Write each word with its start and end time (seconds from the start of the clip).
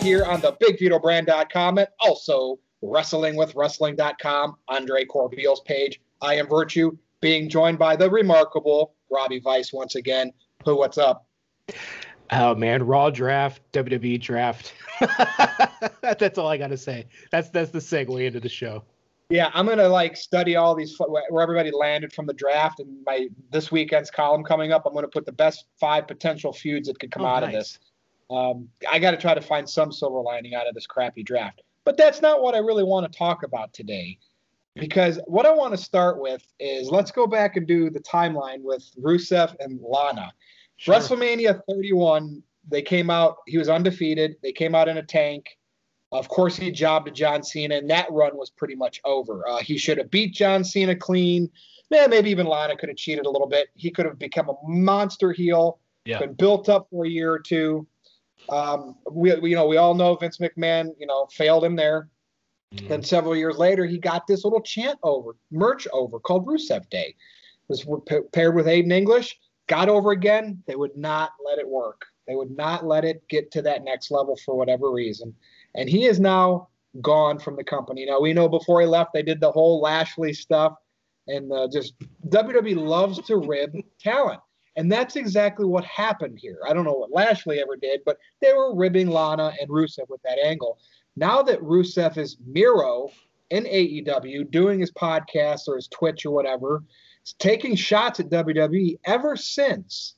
right 0.00 0.06
here 0.06 0.24
on 0.24 0.40
the 0.40 0.52
BigVitoBrand.com 0.54 1.78
and 1.78 1.88
also 2.00 2.58
WrestlingWithWrestling.com, 2.82 4.56
Andre 4.68 5.04
Corbeil's 5.04 5.60
page. 5.60 6.00
I 6.22 6.36
am 6.36 6.48
Virtue, 6.48 6.96
being 7.20 7.50
joined 7.50 7.78
by 7.78 7.96
the 7.96 8.08
remarkable 8.08 8.94
Robbie 9.10 9.40
Vice 9.40 9.72
once 9.72 9.96
again. 9.96 10.32
Who, 10.64 10.76
what's 10.76 10.96
up? 10.96 11.26
Oh 12.30 12.54
man, 12.54 12.86
Raw 12.86 13.10
draft, 13.10 13.60
WWE 13.72 14.20
draft. 14.20 14.72
that's 16.00 16.38
all 16.38 16.48
I 16.48 16.56
got 16.56 16.68
to 16.68 16.76
say. 16.76 17.06
That's 17.30 17.50
that's 17.50 17.70
the 17.70 17.80
segue 17.80 18.24
into 18.24 18.40
the 18.40 18.48
show. 18.48 18.84
Yeah, 19.28 19.50
I'm 19.52 19.66
gonna 19.66 19.88
like 19.88 20.16
study 20.16 20.56
all 20.56 20.74
these 20.74 20.96
where 20.98 21.42
everybody 21.42 21.72
landed 21.72 22.12
from 22.12 22.26
the 22.26 22.32
draft, 22.32 22.80
and 22.80 22.96
my 23.04 23.28
this 23.50 23.70
weekend's 23.70 24.10
column 24.10 24.44
coming 24.44 24.72
up. 24.72 24.86
I'm 24.86 24.94
gonna 24.94 25.08
put 25.08 25.26
the 25.26 25.32
best 25.32 25.66
five 25.78 26.06
potential 26.06 26.52
feuds 26.52 26.88
that 26.88 26.98
could 26.98 27.10
come 27.10 27.22
oh, 27.22 27.28
out 27.28 27.42
nice. 27.42 27.48
of 27.48 27.52
this. 27.52 27.78
Um, 28.30 28.68
I 28.90 28.98
got 28.98 29.10
to 29.10 29.16
try 29.16 29.34
to 29.34 29.40
find 29.40 29.68
some 29.68 29.92
silver 29.92 30.20
lining 30.20 30.54
out 30.54 30.68
of 30.68 30.74
this 30.74 30.86
crappy 30.86 31.22
draft. 31.22 31.62
But 31.84 31.96
that's 31.96 32.22
not 32.22 32.42
what 32.42 32.54
I 32.54 32.58
really 32.58 32.84
want 32.84 33.10
to 33.10 33.18
talk 33.18 33.42
about 33.42 33.72
today. 33.72 34.18
Because 34.76 35.18
what 35.26 35.46
I 35.46 35.52
want 35.52 35.72
to 35.72 35.82
start 35.82 36.20
with 36.20 36.46
is 36.60 36.88
let's 36.88 37.10
go 37.10 37.26
back 37.26 37.56
and 37.56 37.66
do 37.66 37.90
the 37.90 38.00
timeline 38.00 38.62
with 38.62 38.88
Rusev 38.98 39.54
and 39.58 39.80
Lana. 39.82 40.32
Sure. 40.76 40.94
WrestleMania 40.94 41.60
31, 41.68 42.42
they 42.68 42.80
came 42.80 43.10
out, 43.10 43.38
he 43.46 43.58
was 43.58 43.68
undefeated. 43.68 44.36
They 44.42 44.52
came 44.52 44.74
out 44.74 44.88
in 44.88 44.98
a 44.98 45.02
tank. 45.02 45.58
Of 46.12 46.28
course, 46.28 46.56
he 46.56 46.70
jobbed 46.70 47.06
to 47.06 47.12
John 47.12 47.42
Cena, 47.42 47.76
and 47.76 47.90
that 47.90 48.10
run 48.10 48.36
was 48.36 48.50
pretty 48.50 48.74
much 48.74 49.00
over. 49.04 49.46
Uh, 49.48 49.58
he 49.58 49.76
should 49.76 49.98
have 49.98 50.10
beat 50.10 50.34
John 50.34 50.64
Cena 50.64 50.94
clean. 50.96 51.50
Man, 51.90 52.10
maybe 52.10 52.30
even 52.30 52.46
Lana 52.46 52.76
could 52.76 52.88
have 52.88 52.98
cheated 52.98 53.26
a 53.26 53.30
little 53.30 53.46
bit. 53.46 53.68
He 53.74 53.90
could 53.90 54.06
have 54.06 54.18
become 54.18 54.48
a 54.48 54.54
monster 54.64 55.32
heel, 55.32 55.78
yeah. 56.04 56.18
been 56.18 56.34
built 56.34 56.68
up 56.68 56.88
for 56.90 57.04
a 57.04 57.08
year 57.08 57.32
or 57.32 57.38
two. 57.38 57.86
Um, 58.50 58.96
we, 59.10 59.34
we, 59.36 59.50
you 59.50 59.56
know, 59.56 59.66
we 59.66 59.76
all 59.76 59.94
know 59.94 60.16
Vince 60.16 60.38
McMahon, 60.38 60.90
you 60.98 61.06
know, 61.06 61.26
failed 61.32 61.64
him 61.64 61.76
there. 61.76 62.08
Mm. 62.74 62.88
Then 62.88 63.02
several 63.02 63.36
years 63.36 63.56
later, 63.56 63.86
he 63.86 63.98
got 63.98 64.26
this 64.26 64.44
little 64.44 64.60
chant 64.60 64.98
over, 65.02 65.36
merch 65.50 65.86
over 65.92 66.18
called 66.18 66.46
Rusev 66.46 66.88
Day. 66.90 67.14
It 67.68 67.86
was 67.86 67.86
paired 68.32 68.54
with 68.54 68.66
Aiden 68.66 68.92
English 68.92 69.36
got 69.70 69.88
over 69.88 70.10
again, 70.10 70.60
they 70.66 70.74
would 70.74 70.96
not 70.96 71.30
let 71.46 71.58
it 71.58 71.68
work. 71.68 72.04
They 72.26 72.34
would 72.34 72.50
not 72.50 72.84
let 72.84 73.04
it 73.04 73.26
get 73.28 73.52
to 73.52 73.62
that 73.62 73.84
next 73.84 74.10
level 74.10 74.36
for 74.44 74.56
whatever 74.56 74.90
reason. 74.90 75.32
And 75.76 75.88
he 75.88 76.06
is 76.06 76.18
now 76.18 76.68
gone 77.00 77.38
from 77.38 77.54
the 77.54 77.62
company. 77.62 78.04
Now 78.04 78.20
we 78.20 78.32
know 78.32 78.48
before 78.48 78.80
he 78.80 78.86
left, 78.88 79.12
they 79.14 79.22
did 79.22 79.40
the 79.40 79.52
whole 79.52 79.80
Lashley 79.80 80.32
stuff, 80.32 80.74
and 81.28 81.52
uh, 81.52 81.68
just 81.72 81.94
WWE 82.28 82.76
loves 82.76 83.20
to 83.22 83.36
rib 83.36 83.72
talent, 84.00 84.40
and 84.80 84.90
that's 84.90 85.14
exactly 85.14 85.66
what 85.66 85.84
happened 85.84 86.38
here. 86.40 86.60
I 86.66 86.72
don't 86.72 86.86
know 86.86 86.94
what 86.94 87.12
Lashley 87.12 87.60
ever 87.60 87.76
did, 87.76 88.00
but 88.06 88.16
they 88.40 88.54
were 88.54 88.74
ribbing 88.74 89.08
Lana 89.08 89.52
and 89.60 89.68
Rusev 89.68 90.08
with 90.08 90.22
that 90.22 90.38
angle. 90.38 90.78
Now 91.16 91.42
that 91.42 91.60
Rusev 91.60 92.16
is 92.16 92.38
Miro 92.46 93.10
in 93.50 93.64
AEW 93.64 94.50
doing 94.50 94.80
his 94.80 94.90
podcast 94.90 95.68
or 95.68 95.76
his 95.76 95.86
Twitch 95.88 96.24
or 96.24 96.30
whatever, 96.30 96.82
taking 97.38 97.76
shots 97.76 98.20
at 98.20 98.30
WWE 98.30 98.98
ever 99.04 99.36
since. 99.36 100.14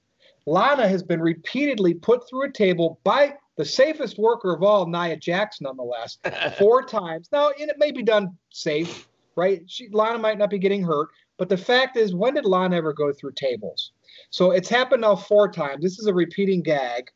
Lana 0.47 0.87
has 0.87 1.03
been 1.03 1.21
repeatedly 1.21 1.95
put 1.95 2.29
through 2.29 2.45
a 2.45 2.53
table 2.53 3.01
by 3.03 3.35
the 3.57 3.65
safest 3.65 4.17
worker 4.17 4.55
of 4.55 4.63
all, 4.63 4.87
Nia 4.87 5.17
Jax, 5.17 5.61
nonetheless, 5.61 6.19
four 6.57 6.85
times. 6.85 7.29
Now, 7.33 7.51
and 7.61 7.69
it 7.69 7.79
may 7.79 7.91
be 7.91 8.05
done 8.05 8.39
safe, 8.51 9.09
right? 9.35 9.63
She, 9.67 9.89
Lana 9.89 10.19
might 10.19 10.39
not 10.39 10.51
be 10.51 10.59
getting 10.61 10.85
hurt, 10.85 11.09
but 11.37 11.49
the 11.49 11.57
fact 11.57 11.97
is, 11.97 12.15
when 12.15 12.35
did 12.35 12.45
Lana 12.45 12.77
ever 12.77 12.93
go 12.93 13.13
through 13.13 13.33
tables? 13.33 13.91
So 14.31 14.51
it's 14.51 14.69
happened 14.69 15.03
now 15.03 15.17
four 15.17 15.51
times. 15.51 15.83
This 15.83 15.99
is 15.99 16.07
a 16.07 16.15
repeating 16.15 16.63
gag, 16.63 17.11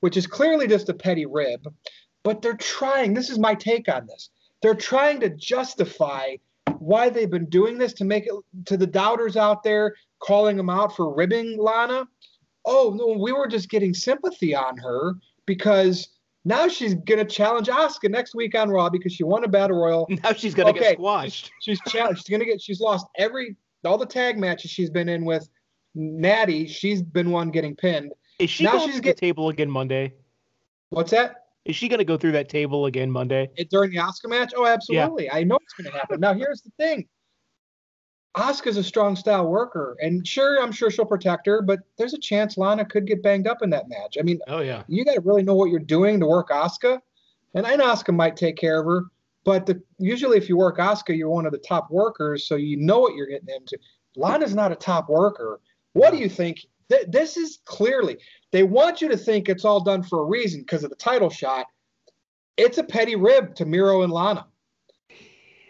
which 0.00 0.16
is 0.16 0.26
clearly 0.26 0.66
just 0.66 0.88
a 0.88 0.94
petty 0.94 1.26
rib, 1.26 1.66
but 2.22 2.42
they're 2.42 2.54
trying. 2.54 3.14
This 3.14 3.30
is 3.30 3.38
my 3.38 3.54
take 3.54 3.88
on 3.88 4.06
this. 4.06 4.30
They're 4.62 4.74
trying 4.74 5.20
to 5.20 5.30
justify 5.30 6.36
why 6.78 7.08
they've 7.08 7.30
been 7.30 7.48
doing 7.50 7.78
this 7.78 7.92
to 7.94 8.04
make 8.04 8.26
it 8.26 8.32
to 8.66 8.76
the 8.76 8.86
doubters 8.86 9.36
out 9.36 9.62
there, 9.62 9.94
calling 10.20 10.56
them 10.56 10.70
out 10.70 10.96
for 10.96 11.14
ribbing 11.14 11.58
Lana. 11.58 12.06
Oh 12.64 12.94
no, 12.96 13.18
we 13.22 13.32
were 13.32 13.46
just 13.46 13.68
getting 13.68 13.92
sympathy 13.92 14.54
on 14.54 14.76
her 14.78 15.14
because 15.46 16.08
now 16.44 16.68
she's 16.68 16.94
gonna 16.94 17.24
challenge 17.24 17.68
Asuka 17.68 18.10
next 18.10 18.34
week 18.34 18.54
on 18.54 18.70
Raw 18.70 18.90
because 18.90 19.12
she 19.12 19.24
won 19.24 19.44
a 19.44 19.48
battle 19.48 19.78
royal. 19.78 20.06
Now 20.22 20.32
she's 20.32 20.54
gonna 20.54 20.70
okay, 20.70 20.80
get 20.80 20.94
squashed. 20.94 21.50
She's 21.60 21.80
challenged. 21.88 22.20
She's 22.20 22.32
gonna 22.32 22.44
get. 22.44 22.60
She's 22.60 22.80
lost 22.80 23.06
every 23.16 23.56
all 23.84 23.98
the 23.98 24.06
tag 24.06 24.38
matches 24.38 24.70
she's 24.70 24.90
been 24.90 25.08
in 25.08 25.24
with 25.24 25.48
Natty. 25.94 26.66
She's 26.66 27.02
been 27.02 27.30
one 27.30 27.50
getting 27.50 27.76
pinned. 27.76 28.12
Is 28.38 28.50
she 28.50 28.64
now 28.64 28.72
going 28.72 28.86
she's 28.86 28.96
to 28.96 29.02
get, 29.02 29.16
the 29.16 29.20
table 29.20 29.48
again 29.48 29.70
Monday? 29.70 30.14
What's 30.90 31.10
that? 31.12 31.46
Is 31.64 31.76
she 31.76 31.88
going 31.88 31.98
to 31.98 32.04
go 32.04 32.16
through 32.16 32.32
that 32.32 32.48
table 32.48 32.86
again 32.86 33.10
Monday? 33.10 33.50
It, 33.56 33.70
during 33.70 33.90
the 33.90 33.98
Asuka 33.98 34.28
match? 34.28 34.52
Oh, 34.56 34.66
absolutely. 34.66 35.26
Yeah. 35.26 35.36
I 35.36 35.44
know 35.44 35.58
it's 35.62 35.72
going 35.72 35.90
to 35.90 35.96
happen. 35.96 36.20
now, 36.20 36.34
here's 36.34 36.60
the 36.60 36.70
thing 36.76 37.06
Asuka's 38.36 38.76
a 38.76 38.82
strong 38.82 39.14
style 39.14 39.46
worker, 39.46 39.96
and 40.00 40.26
sure, 40.26 40.60
I'm 40.60 40.72
sure 40.72 40.90
she'll 40.90 41.04
protect 41.04 41.46
her, 41.46 41.62
but 41.62 41.80
there's 41.96 42.14
a 42.14 42.18
chance 42.18 42.58
Lana 42.58 42.84
could 42.84 43.06
get 43.06 43.22
banged 43.22 43.46
up 43.46 43.62
in 43.62 43.70
that 43.70 43.88
match. 43.88 44.16
I 44.18 44.22
mean, 44.22 44.40
oh 44.48 44.58
yeah, 44.58 44.82
you 44.88 45.04
got 45.04 45.14
to 45.14 45.20
really 45.20 45.44
know 45.44 45.54
what 45.54 45.70
you're 45.70 45.78
doing 45.78 46.18
to 46.18 46.26
work 46.26 46.50
Asuka, 46.50 47.00
and 47.54 47.64
I 47.64 47.76
know 47.76 47.86
Asuka 47.86 48.12
might 48.12 48.36
take 48.36 48.56
care 48.56 48.80
of 48.80 48.86
her, 48.86 49.04
but 49.44 49.66
the, 49.66 49.80
usually 49.98 50.36
if 50.36 50.48
you 50.48 50.56
work 50.56 50.78
Asuka, 50.78 51.16
you're 51.16 51.28
one 51.30 51.46
of 51.46 51.52
the 51.52 51.58
top 51.58 51.92
workers, 51.92 52.48
so 52.48 52.56
you 52.56 52.76
know 52.76 52.98
what 52.98 53.14
you're 53.14 53.28
getting 53.28 53.54
into. 53.54 53.78
Lana's 54.16 54.54
not 54.54 54.72
a 54.72 54.76
top 54.76 55.08
worker. 55.08 55.60
What 55.94 56.12
do 56.12 56.18
you 56.18 56.28
think? 56.28 56.58
Th- 56.90 57.06
this 57.08 57.36
is 57.36 57.60
clearly 57.64 58.18
they 58.52 58.62
want 58.62 59.00
you 59.00 59.08
to 59.08 59.16
think 59.16 59.48
it's 59.48 59.64
all 59.64 59.82
done 59.82 60.02
for 60.02 60.20
a 60.20 60.24
reason 60.24 60.60
because 60.60 60.84
of 60.84 60.90
the 60.90 60.96
title 60.96 61.30
shot. 61.30 61.66
It's 62.56 62.78
a 62.78 62.84
petty 62.84 63.16
rib 63.16 63.54
to 63.56 63.64
Miro 63.64 64.02
and 64.02 64.12
Lana. 64.12 64.46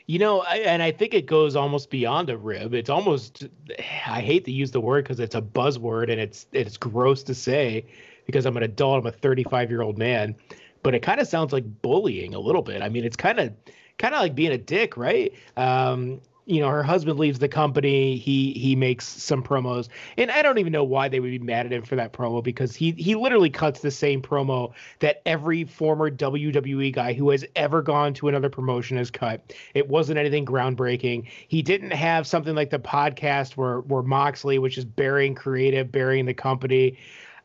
You 0.07 0.19
know, 0.19 0.41
I, 0.41 0.57
and 0.59 0.83
I 0.83 0.91
think 0.91 1.15
it 1.15 1.25
goes 1.25 1.57
almost 1.57 1.89
beyond 1.89 2.29
a 2.29 2.37
rib. 2.37 2.75
It's 2.75 2.91
almost 2.91 3.47
I 3.79 4.21
hate 4.21 4.45
to 4.47 4.53
use 4.53 4.71
the 4.71 4.81
word 4.81 5.05
because 5.05 5.21
it's 5.21 5.35
a 5.35 5.41
buzzword 5.41 6.11
and 6.11 6.21
it's 6.21 6.47
it's 6.53 6.77
gross 6.77 7.23
to 7.25 7.35
say 7.35 7.87
because 8.27 8.45
I'm 8.45 8.56
an 8.56 8.62
adult, 8.62 9.01
I'm 9.01 9.06
a 9.06 9.12
35 9.12 9.71
year 9.71 9.83
old 9.83 9.97
man, 9.97 10.35
but 10.83 10.95
it 10.95 11.01
kind 11.01 11.21
of 11.21 11.29
sounds 11.29 11.53
like 11.53 11.65
bullying 11.83 12.35
a 12.35 12.39
little 12.39 12.62
bit. 12.62 12.83
I 12.83 12.89
mean, 12.89 13.05
it's 13.05 13.17
kind 13.17 13.41
of 13.41 13.53
kind 13.99 14.15
of 14.15 14.21
like 14.21 14.35
being 14.35 14.53
a 14.53 14.59
dick, 14.59 14.97
right? 14.97 15.33
Um, 15.56 16.21
you 16.47 16.60
know 16.60 16.69
her 16.69 16.82
husband 16.82 17.19
leaves 17.19 17.38
the 17.38 17.49
company 17.49 18.16
he 18.16 18.53
he 18.53 18.77
makes 18.77 19.06
some 19.06 19.43
promos. 19.43 19.88
And 20.19 20.31
i 20.31 20.43
don't 20.43 20.59
even 20.59 20.72
know 20.72 20.84
why 20.84 21.09
they 21.09 21.21
would 21.21 21.31
be 21.31 21.38
mad 21.38 21.66
at 21.66 21.72
him 21.72 21.82
for 21.82 21.97
that 21.97 22.12
promo 22.12 22.43
because 22.43 22.77
he 22.77 22.93
he 22.93 23.15
literally 23.15 23.50
cuts 23.50 23.81
the 23.81 23.91
same 23.91 24.21
promo 24.21 24.72
that 25.00 25.22
every 25.27 25.65
former 25.65 26.10
wwe 26.10 26.93
guy 26.93 27.12
who 27.12 27.31
has 27.31 27.44
ever 27.56 27.82
gone 27.82 28.15
to 28.15 28.28
another 28.28 28.49
promotion 28.49 28.97
has 28.97 29.10
cut. 29.10 29.55
It 29.75 29.88
wasn't 29.88 30.19
anything 30.19 30.44
groundbreaking. 30.44 31.27
He 31.49 31.62
didn't 31.62 31.93
have 31.93 32.27
something 32.27 32.55
like 32.55 32.71
the 32.71 32.78
podcast 32.78 33.56
where 33.56 33.81
where 33.81 34.03
moxley 34.03 34.59
which 34.59 34.78
is 34.78 34.84
burying 34.84 35.34
creative 35.34 35.91
burying 35.91 36.26
the 36.26 36.34
company. 36.34 36.99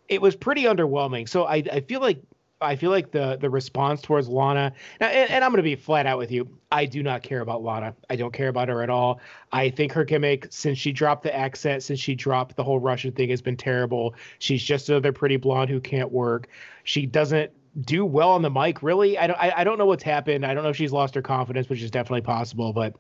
It 0.08 0.22
was 0.22 0.36
pretty 0.36 0.64
underwhelming. 0.64 1.30
So 1.30 1.46
i 1.46 1.64
i 1.72 1.82
feel 1.82 2.02
like 2.02 2.22
I 2.62 2.76
feel 2.76 2.92
like 2.92 3.12
the 3.12 3.38
the 3.40 3.50
response 3.50 4.02
towards 4.02 4.28
Lana, 4.28 4.74
and, 5.00 5.30
and 5.30 5.44
I'm 5.44 5.52
going 5.52 5.58
to 5.58 5.64
be 5.64 5.76
flat 5.76 6.06
out 6.06 6.18
with 6.18 6.32
you. 6.32 6.50
I 6.72 6.86
do 6.86 7.02
not 7.02 7.24
care 7.24 7.40
about 7.40 7.64
Lana. 7.64 7.96
I 8.10 8.18
don't 8.18 8.34
care 8.34 8.50
about 8.50 8.68
her 8.68 8.84
at 8.84 8.90
all. 8.90 9.22
I 9.52 9.70
think 9.70 9.94
her 9.94 10.04
gimmick, 10.04 10.48
since 10.50 10.78
she 10.78 10.92
dropped 10.92 11.24
the 11.24 11.36
accent, 11.36 11.84
since 11.84 12.00
she 12.00 12.16
dropped 12.16 12.58
the 12.58 12.64
whole 12.64 12.80
Russian 12.80 13.12
thing, 13.14 13.30
has 13.30 13.42
been 13.42 13.56
terrible. 13.56 14.14
She's 14.40 14.62
just 14.62 14.90
another 14.90 15.14
pretty 15.14 15.38
blonde 15.38 15.70
who 15.70 15.80
can't 15.80 16.12
work. 16.12 16.50
She 16.84 17.06
doesn't 17.06 17.52
do 17.82 18.06
well 18.06 18.32
on 18.32 18.42
the 18.42 18.50
mic. 18.50 18.84
Really, 18.84 19.18
I 19.18 19.28
don't. 19.28 19.40
I, 19.40 19.54
I 19.58 19.64
don't 19.64 19.78
know 19.78 19.86
what's 19.86 20.04
happened. 20.04 20.46
I 20.46 20.54
don't 20.54 20.64
know 20.64 20.70
if 20.70 20.76
she's 20.76 20.92
lost 20.92 21.16
her 21.16 21.22
confidence, 21.22 21.70
which 21.70 21.82
is 21.82 21.92
definitely 21.92 22.22
possible. 22.22 22.74
But 22.74 22.94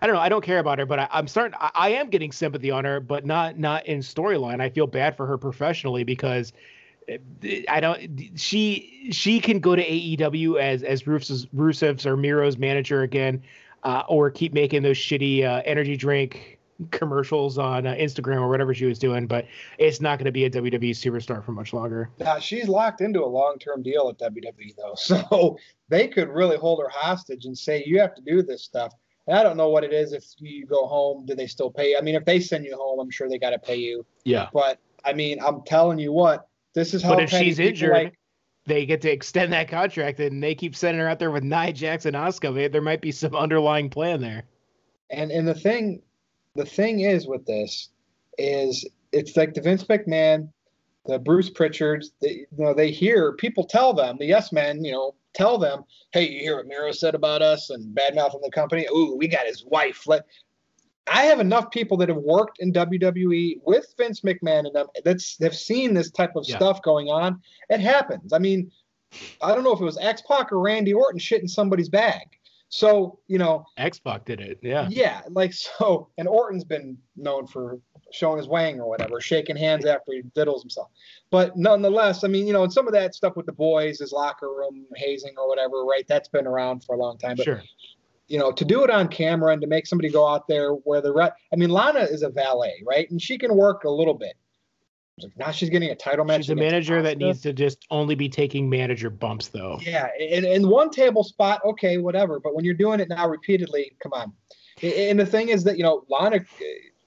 I 0.00 0.06
don't 0.06 0.14
know. 0.14 0.22
I 0.22 0.28
don't 0.28 0.44
care 0.44 0.60
about 0.60 0.78
her, 0.78 0.86
but 0.86 1.00
I, 1.00 1.08
am 1.10 1.26
starting. 1.26 1.56
I, 1.60 1.70
I 1.74 1.88
am 1.90 2.10
getting 2.10 2.30
sympathy 2.30 2.70
on 2.70 2.84
her, 2.84 3.00
but 3.00 3.26
not 3.26 3.58
not 3.58 3.86
in 3.86 3.98
storyline. 4.00 4.60
I 4.60 4.70
feel 4.70 4.86
bad 4.86 5.16
for 5.16 5.26
her 5.26 5.36
professionally 5.36 6.04
because 6.04 6.52
I 7.68 7.80
don't. 7.80 8.30
She 8.36 9.08
she 9.10 9.40
can 9.40 9.60
go 9.60 9.74
to 9.74 9.84
AEW 9.84 10.60
as 10.60 10.82
as 10.82 11.02
Rusev's, 11.04 11.46
Rusev's 11.46 12.06
or 12.06 12.16
Miro's 12.16 12.58
manager 12.58 13.02
again, 13.02 13.42
uh, 13.82 14.02
or 14.08 14.30
keep 14.30 14.52
making 14.52 14.82
those 14.82 14.96
shitty 14.96 15.44
uh, 15.44 15.62
energy 15.64 15.96
drink 15.96 16.58
commercials 16.90 17.58
on 17.58 17.86
uh, 17.86 17.94
Instagram 17.94 18.40
or 18.40 18.48
whatever 18.48 18.72
she 18.72 18.86
was 18.86 18.98
doing. 18.98 19.26
But 19.26 19.46
it's 19.78 20.00
not 20.00 20.18
going 20.18 20.26
to 20.26 20.32
be 20.32 20.44
a 20.44 20.50
WWE 20.50 20.90
superstar 20.90 21.44
for 21.44 21.52
much 21.52 21.72
longer. 21.72 22.10
Now 22.18 22.38
she's 22.38 22.68
locked 22.68 23.00
into 23.00 23.24
a 23.24 23.26
long 23.26 23.58
term 23.58 23.82
deal 23.82 24.08
at 24.08 24.18
WWE 24.18 24.76
though, 24.76 24.94
so 24.96 25.58
they 25.88 26.08
could 26.08 26.28
really 26.28 26.56
hold 26.56 26.80
her 26.80 26.90
hostage 26.90 27.44
and 27.46 27.56
say 27.56 27.82
you 27.86 28.00
have 28.00 28.14
to 28.14 28.22
do 28.22 28.42
this 28.42 28.62
stuff. 28.62 28.92
And 29.26 29.38
I 29.38 29.42
don't 29.42 29.56
know 29.56 29.68
what 29.68 29.84
it 29.84 29.92
is. 29.92 30.12
If 30.12 30.24
you 30.38 30.66
go 30.66 30.86
home, 30.86 31.24
do 31.26 31.34
they 31.34 31.46
still 31.46 31.70
pay? 31.70 31.90
You? 31.90 31.98
I 31.98 32.00
mean, 32.00 32.14
if 32.14 32.24
they 32.24 32.40
send 32.40 32.64
you 32.64 32.76
home, 32.76 32.98
I'm 33.00 33.10
sure 33.10 33.28
they 33.28 33.38
got 33.38 33.50
to 33.50 33.58
pay 33.58 33.76
you. 33.76 34.04
Yeah. 34.24 34.48
But 34.52 34.78
I 35.04 35.12
mean, 35.12 35.38
I'm 35.40 35.62
telling 35.62 35.98
you 35.98 36.12
what 36.12 36.49
this 36.74 36.94
is 36.94 37.02
how. 37.02 37.14
But 37.14 37.24
if 37.24 37.30
she's 37.30 37.58
injured, 37.58 37.92
like, 37.92 38.18
they 38.66 38.86
get 38.86 39.00
to 39.02 39.10
extend 39.10 39.52
that 39.52 39.68
contract, 39.68 40.20
and 40.20 40.42
they 40.42 40.54
keep 40.54 40.76
sending 40.76 41.00
her 41.00 41.08
out 41.08 41.18
there 41.18 41.30
with 41.30 41.44
Nia 41.44 41.72
Jackson, 41.72 42.14
Asuka. 42.14 42.70
There 42.70 42.80
might 42.80 43.00
be 43.00 43.12
some 43.12 43.34
underlying 43.34 43.90
plan 43.90 44.20
there. 44.20 44.44
And 45.10 45.30
and 45.30 45.46
the 45.48 45.54
thing, 45.54 46.02
the 46.54 46.66
thing 46.66 47.00
is 47.00 47.26
with 47.26 47.46
this, 47.46 47.88
is 48.38 48.88
it's 49.12 49.36
like 49.36 49.54
the 49.54 49.60
Vince 49.60 49.84
McMahon. 49.84 50.48
the 51.06 51.18
Bruce 51.18 51.50
Pritchards, 51.50 52.10
they, 52.20 52.46
you 52.56 52.64
know, 52.64 52.74
they 52.74 52.90
hear 52.90 53.32
people 53.32 53.64
tell 53.64 53.92
them, 53.92 54.16
the 54.18 54.26
yes 54.26 54.52
men, 54.52 54.84
you 54.84 54.92
know, 54.92 55.14
tell 55.34 55.58
them, 55.58 55.84
hey, 56.12 56.28
you 56.28 56.40
hear 56.40 56.56
what 56.56 56.66
Miro 56.66 56.92
said 56.92 57.14
about 57.14 57.42
us 57.42 57.70
and 57.70 57.94
bad 57.94 58.14
mouthing 58.14 58.40
the 58.42 58.50
company? 58.50 58.86
Ooh, 58.94 59.16
we 59.16 59.28
got 59.28 59.46
his 59.46 59.64
wife. 59.64 60.06
Let 60.06 60.26
I 61.10 61.24
have 61.24 61.40
enough 61.40 61.70
people 61.70 61.96
that 61.98 62.08
have 62.08 62.18
worked 62.18 62.60
in 62.60 62.72
WWE 62.72 63.60
with 63.64 63.92
Vince 63.98 64.20
McMahon 64.20 64.66
and 64.66 64.74
them 64.74 64.86
that's 65.04 65.36
have 65.42 65.56
seen 65.56 65.92
this 65.92 66.10
type 66.10 66.36
of 66.36 66.44
yeah. 66.46 66.56
stuff 66.56 66.80
going 66.82 67.08
on. 67.08 67.42
It 67.68 67.80
happens. 67.80 68.32
I 68.32 68.38
mean, 68.38 68.70
I 69.42 69.54
don't 69.54 69.64
know 69.64 69.72
if 69.72 69.80
it 69.80 69.84
was 69.84 69.98
X 69.98 70.22
Pac 70.22 70.52
or 70.52 70.60
Randy 70.60 70.92
Orton 70.92 71.18
shitting 71.18 71.50
somebody's 71.50 71.88
bag. 71.88 72.22
So, 72.68 73.18
you 73.26 73.38
know, 73.38 73.66
X 73.76 73.98
Pac 73.98 74.24
did 74.24 74.40
it. 74.40 74.60
Yeah. 74.62 74.86
Yeah. 74.88 75.22
Like, 75.28 75.52
so, 75.78 76.08
and 76.16 76.28
Orton's 76.28 76.64
been 76.64 76.96
known 77.16 77.48
for 77.48 77.80
showing 78.12 78.38
his 78.38 78.48
wang 78.48 78.80
or 78.80 78.88
whatever, 78.88 79.20
shaking 79.20 79.56
hands 79.56 79.84
after 79.84 80.12
he 80.12 80.22
diddles 80.36 80.62
himself. 80.62 80.90
But 81.30 81.56
nonetheless, 81.56 82.22
I 82.22 82.28
mean, 82.28 82.46
you 82.46 82.52
know, 82.52 82.62
and 82.62 82.72
some 82.72 82.86
of 82.86 82.92
that 82.92 83.14
stuff 83.14 83.36
with 83.36 83.46
the 83.46 83.52
boys, 83.52 83.98
his 83.98 84.12
locker 84.12 84.48
room 84.48 84.86
hazing 84.96 85.34
or 85.36 85.48
whatever, 85.48 85.84
right? 85.84 86.06
That's 86.08 86.28
been 86.28 86.46
around 86.46 86.84
for 86.84 86.94
a 86.94 86.98
long 86.98 87.18
time. 87.18 87.36
But, 87.36 87.44
sure. 87.44 87.62
You 88.30 88.38
know, 88.38 88.52
to 88.52 88.64
do 88.64 88.84
it 88.84 88.90
on 88.90 89.08
camera 89.08 89.52
and 89.52 89.60
to 89.60 89.66
make 89.66 89.86
somebody 89.86 90.08
go 90.08 90.26
out 90.26 90.46
there 90.46 90.72
where 90.72 91.00
the 91.00 91.12
re- 91.12 91.32
I 91.52 91.56
mean, 91.56 91.68
Lana 91.68 92.00
is 92.00 92.22
a 92.22 92.30
valet, 92.30 92.82
right? 92.86 93.10
And 93.10 93.20
she 93.20 93.36
can 93.36 93.56
work 93.56 93.84
a 93.84 93.90
little 93.90 94.14
bit. 94.14 94.34
Now 95.36 95.50
she's 95.50 95.68
getting 95.68 95.90
a 95.90 95.94
title 95.94 96.24
match. 96.24 96.42
She's 96.42 96.50
a 96.50 96.54
manager 96.54 97.02
that 97.02 97.18
needs 97.18 97.42
to 97.42 97.52
just 97.52 97.84
only 97.90 98.14
be 98.14 98.28
taking 98.28 98.70
manager 98.70 99.10
bumps, 99.10 99.48
though. 99.48 99.78
Yeah, 99.82 100.08
in, 100.18 100.44
in 100.44 100.68
one 100.68 100.90
table 100.90 101.24
spot, 101.24 101.60
okay, 101.64 101.98
whatever. 101.98 102.40
But 102.40 102.54
when 102.54 102.64
you're 102.64 102.74
doing 102.74 103.00
it 103.00 103.08
now 103.08 103.28
repeatedly, 103.28 103.92
come 104.02 104.12
on. 104.12 104.32
And 104.82 105.20
the 105.20 105.26
thing 105.26 105.50
is 105.50 105.64
that 105.64 105.76
you 105.76 105.82
know 105.82 106.04
Lana, 106.08 106.40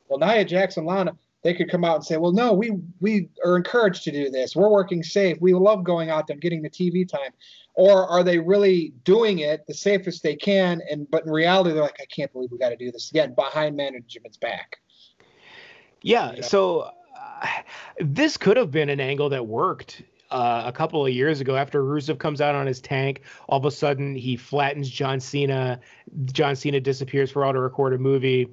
well 0.07 0.19
Nia 0.19 0.45
Jackson, 0.45 0.85
Lana, 0.85 1.17
they 1.43 1.53
could 1.53 1.69
come 1.69 1.83
out 1.83 1.95
and 1.95 2.05
say, 2.05 2.17
well, 2.17 2.31
no, 2.31 2.53
we 2.53 2.71
we 3.01 3.29
are 3.45 3.57
encouraged 3.57 4.03
to 4.05 4.11
do 4.11 4.29
this. 4.29 4.55
We're 4.55 4.69
working 4.69 5.03
safe. 5.03 5.37
We 5.41 5.53
love 5.53 5.83
going 5.83 6.09
out 6.09 6.27
there 6.27 6.35
and 6.35 6.41
getting 6.41 6.61
the 6.61 6.69
TV 6.69 7.07
time. 7.07 7.31
Or 7.75 8.07
are 8.07 8.23
they 8.23 8.37
really 8.37 8.93
doing 9.03 9.39
it 9.39 9.65
the 9.67 9.73
safest 9.73 10.21
they 10.21 10.35
can? 10.35 10.81
And 10.89 11.09
but 11.09 11.25
in 11.25 11.31
reality, 11.31 11.71
they're 11.71 11.81
like, 11.81 11.99
I 11.99 12.05
can't 12.05 12.31
believe 12.31 12.51
we 12.51 12.57
got 12.57 12.69
to 12.69 12.75
do 12.75 12.91
this 12.91 13.09
again 13.09 13.33
behind 13.33 13.75
management's 13.75 14.37
back. 14.37 14.77
Yeah. 16.01 16.31
You 16.31 16.35
know? 16.37 16.47
So 16.47 16.91
this 17.99 18.37
could 18.37 18.57
have 18.57 18.71
been 18.71 18.89
an 18.89 18.99
angle 18.99 19.29
that 19.29 19.47
worked 19.47 20.03
uh, 20.29 20.63
a 20.65 20.71
couple 20.71 21.05
of 21.05 21.11
years 21.11 21.41
ago 21.41 21.55
after 21.55 21.83
Rusev 21.83 22.19
comes 22.19 22.41
out 22.41 22.55
on 22.55 22.67
his 22.67 22.79
tank. 22.79 23.21
All 23.47 23.57
of 23.57 23.65
a 23.65 23.71
sudden, 23.71 24.15
he 24.15 24.35
flattens 24.35 24.89
John 24.89 25.19
Cena. 25.19 25.79
John 26.25 26.55
Cena 26.55 26.79
disappears 26.79 27.31
for 27.31 27.45
all 27.45 27.53
to 27.53 27.59
record 27.59 27.93
a 27.93 27.97
movie, 27.97 28.49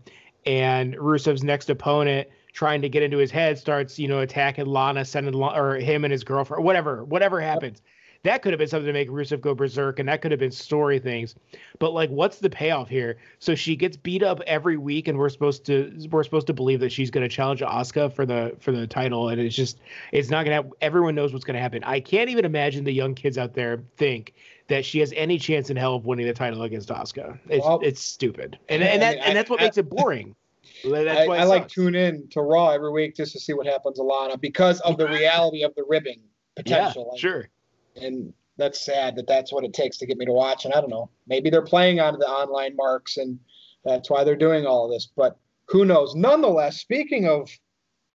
and 0.46 0.94
Rusev's 0.94 1.43
next 1.43 1.70
opponent 1.70 2.28
trying 2.52 2.82
to 2.82 2.88
get 2.88 3.02
into 3.02 3.16
his 3.16 3.31
head 3.31 3.56
starts, 3.58 3.99
you 3.99 4.08
know, 4.08 4.20
attacking 4.20 4.66
Lana, 4.66 5.05
sending 5.05 5.34
or 5.34 5.76
him 5.76 6.05
and 6.05 6.11
his 6.11 6.25
girlfriend, 6.25 6.64
whatever, 6.64 7.05
whatever 7.05 7.40
happens 7.40 7.81
that 8.22 8.43
could 8.43 8.52
have 8.52 8.58
been 8.58 8.69
something 8.69 8.87
to 8.87 8.93
make 8.93 9.08
Rusev 9.08 9.40
go 9.40 9.55
berserk, 9.55 9.99
and 9.99 10.08
that 10.08 10.20
could 10.20 10.31
have 10.31 10.40
been 10.40 10.50
story 10.50 10.99
things. 10.99 11.34
But 11.78 11.93
like, 11.93 12.11
what's 12.11 12.38
the 12.38 12.50
payoff 12.50 12.88
here? 12.88 13.17
So 13.38 13.55
she 13.55 13.76
gets 13.76 13.96
beat 13.96 14.22
up 14.22 14.40
every 14.46 14.76
week, 14.76 15.08
and 15.08 15.19
we're 15.19 15.31
supposed 15.31 15.64
to 15.67 15.93
we're 16.11 16.22
supposed 16.22 16.46
to 16.49 16.52
believe 16.52 16.81
that 16.81 16.93
she's 16.93 17.11
going 17.11 17.26
to 17.26 17.34
challenge 17.34 17.61
Asuka 17.61 18.12
for 18.12 18.26
the 18.26 18.55
for 18.61 18.72
the 18.72 18.87
title, 18.87 19.31
and 19.31 19.40
it's 19.40 19.56
just 19.56 19.78
it's 20.12 20.28
not 20.28 20.44
going 20.44 20.50
to. 20.50 20.55
Happen. 20.56 20.72
Everyone 20.82 21.14
knows 21.14 21.32
what's 21.32 21.44
going 21.44 21.55
to 21.55 21.61
happen. 21.61 21.82
I 21.84 22.00
can't 22.00 22.28
even 22.28 22.44
imagine 22.44 22.84
the 22.84 22.93
young 22.93 23.14
kids 23.14 23.38
out 23.38 23.55
there 23.55 23.82
think 23.96 24.34
that 24.69 24.84
she 24.84 24.99
has 25.00 25.12
any 25.16 25.38
chance 25.38 25.70
in 25.70 25.76
hell 25.76 25.94
of 25.94 26.05
winning 26.05 26.26
the 26.26 26.34
title 26.34 26.62
against 26.62 26.90
Asuka. 26.90 27.38
It's 27.49 27.64
well, 27.64 27.81
it's 27.82 28.02
stupid, 28.02 28.58
and 28.69 28.82
and, 28.82 29.00
that, 29.00 29.16
and 29.19 29.37
that's 29.37 29.49
what 29.49 29.61
I, 29.61 29.64
makes 29.64 29.78
it 29.78 29.88
boring. 29.88 30.34
I, 30.84 31.26
I 31.26 31.44
like 31.44 31.69
tune 31.69 31.94
in 31.94 32.28
to 32.28 32.43
Raw 32.43 32.70
every 32.70 32.90
week 32.90 33.14
just 33.14 33.32
to 33.32 33.40
see 33.40 33.52
what 33.55 33.66
happens 33.66 33.96
to 33.96 34.02
Lana 34.02 34.38
because 34.38 34.81
of 34.81 34.96
the 34.96 35.08
reality 35.08 35.62
of 35.62 35.75
the 35.75 35.84
ribbing 35.88 36.20
potential. 36.55 37.12
Yeah, 37.14 37.20
sure 37.20 37.49
and 37.96 38.32
that's 38.56 38.84
sad 38.84 39.16
that 39.16 39.26
that's 39.26 39.52
what 39.52 39.64
it 39.64 39.72
takes 39.72 39.98
to 39.98 40.06
get 40.06 40.19
me 40.19 40.26
to 40.26 40.32
watch. 40.32 40.64
And 40.64 40.75
I 40.75 40.81
don't 40.81 40.90
know, 40.90 41.10
maybe 41.26 41.50
they're 41.50 41.62
playing 41.62 42.00
on 42.00 42.19
the 42.19 42.28
online 42.28 42.76
marks, 42.76 43.16
and 43.16 43.38
that's 43.84 44.10
why 44.10 44.25
they're 44.25 44.37
doing 44.37 44.66
all 44.66 44.84
of 44.84 44.90
this. 44.90 45.08
But 45.16 45.38
who 45.66 45.84
knows? 45.84 46.14
Nonetheless, 46.14 46.81
speaking 46.81 47.26
of 47.26 47.50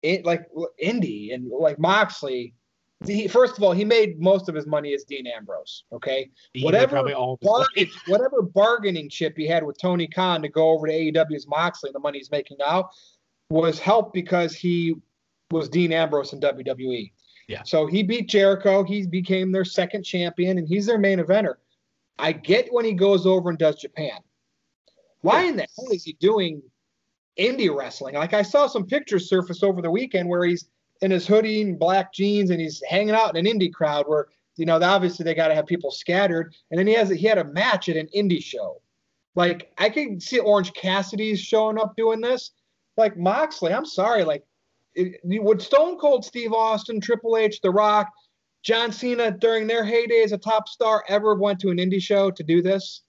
it, 0.01 0.25
like 0.25 0.43
Indy 0.79 1.31
and 1.31 1.49
like 1.49 1.79
Moxley, 1.79 2.53
he, 3.05 3.27
first 3.27 3.57
of 3.57 3.63
all, 3.63 3.71
he 3.71 3.85
made 3.85 4.19
most 4.19 4.47
of 4.47 4.55
his 4.55 4.67
money 4.67 4.93
as 4.93 5.03
Dean 5.03 5.25
Ambrose. 5.27 5.85
Okay, 5.91 6.29
he 6.53 6.63
whatever 6.63 7.03
bargain, 7.41 7.89
whatever 8.07 8.41
bargaining 8.41 9.09
chip 9.09 9.35
he 9.37 9.47
had 9.47 9.63
with 9.63 9.77
Tony 9.79 10.07
Khan 10.07 10.41
to 10.41 10.49
go 10.49 10.69
over 10.69 10.87
to 10.87 10.93
AEW's 10.93 11.47
Moxley, 11.47 11.89
and 11.89 11.95
the 11.95 11.99
money 11.99 12.19
he's 12.19 12.31
making 12.31 12.57
now, 12.59 12.89
was 13.49 13.79
helped 13.79 14.13
because 14.13 14.53
he 14.53 14.95
was 15.51 15.67
Dean 15.67 15.91
Ambrose 15.91 16.33
in 16.33 16.39
WWE. 16.39 17.11
Yeah. 17.47 17.63
So 17.63 17.87
he 17.87 18.03
beat 18.03 18.29
Jericho. 18.29 18.83
He 18.83 19.05
became 19.05 19.51
their 19.51 19.65
second 19.65 20.03
champion, 20.03 20.57
and 20.57 20.67
he's 20.67 20.85
their 20.85 20.97
main 20.97 21.19
eventer. 21.19 21.55
I 22.17 22.31
get 22.31 22.71
when 22.71 22.85
he 22.85 22.93
goes 22.93 23.25
over 23.25 23.49
and 23.49 23.57
does 23.57 23.77
Japan. 23.77 24.19
Why 25.21 25.43
in 25.43 25.55
the 25.55 25.67
hell 25.77 25.91
is 25.91 26.03
he 26.03 26.13
doing 26.13 26.61
indie 27.39 27.75
wrestling? 27.75 28.15
Like 28.15 28.33
I 28.33 28.41
saw 28.41 28.67
some 28.67 28.85
pictures 28.85 29.29
surface 29.29 29.63
over 29.63 29.81
the 29.81 29.91
weekend 29.91 30.29
where 30.29 30.43
he's 30.43 30.69
in 31.01 31.11
his 31.11 31.27
hoodie 31.27 31.61
and 31.61 31.79
black 31.79 32.13
jeans 32.13 32.49
and 32.49 32.61
he's 32.61 32.81
hanging 32.87 33.15
out 33.15 33.35
in 33.35 33.45
an 33.45 33.51
indie 33.51 33.73
crowd 33.73 34.05
where 34.07 34.27
you 34.55 34.65
know 34.65 34.81
obviously 34.81 35.23
they 35.23 35.33
got 35.33 35.47
to 35.47 35.55
have 35.55 35.65
people 35.65 35.91
scattered. 35.91 36.53
And 36.69 36.79
then 36.79 36.87
he 36.87 36.93
has 36.93 37.09
he 37.09 37.25
had 37.25 37.37
a 37.37 37.43
match 37.43 37.89
at 37.89 37.97
an 37.97 38.07
indie 38.15 38.43
show. 38.43 38.81
Like 39.35 39.71
I 39.77 39.89
can 39.89 40.19
see 40.19 40.39
Orange 40.39 40.73
Cassidy's 40.73 41.39
showing 41.39 41.79
up 41.79 41.95
doing 41.95 42.21
this. 42.21 42.51
Like 42.97 43.17
Moxley, 43.17 43.73
I'm 43.73 43.85
sorry, 43.85 44.23
like 44.23 44.43
would 45.23 45.61
Stone 45.61 45.97
Cold 45.97 46.25
Steve 46.25 46.53
Austin, 46.53 46.99
Triple 46.99 47.37
H, 47.37 47.61
The 47.61 47.71
Rock, 47.71 48.09
John 48.63 48.91
Cena 48.91 49.31
during 49.31 49.67
their 49.67 49.83
heyday 49.83 50.21
as 50.23 50.31
a 50.31 50.37
top 50.37 50.67
star 50.67 51.03
ever 51.07 51.35
went 51.35 51.59
to 51.61 51.69
an 51.69 51.77
indie 51.77 52.01
show 52.01 52.31
to 52.31 52.43
do 52.43 52.61
this? 52.61 53.01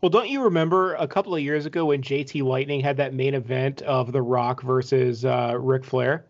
Well, 0.00 0.08
don't 0.08 0.28
you 0.28 0.42
remember 0.42 0.94
a 0.94 1.06
couple 1.06 1.34
of 1.34 1.42
years 1.42 1.66
ago 1.66 1.86
when 1.86 2.02
JT 2.02 2.42
Lightning 2.42 2.80
had 2.80 2.96
that 2.96 3.12
main 3.12 3.34
event 3.34 3.82
of 3.82 4.12
The 4.12 4.22
Rock 4.22 4.62
versus 4.62 5.24
uh, 5.24 5.56
Ric 5.58 5.84
Flair? 5.84 6.26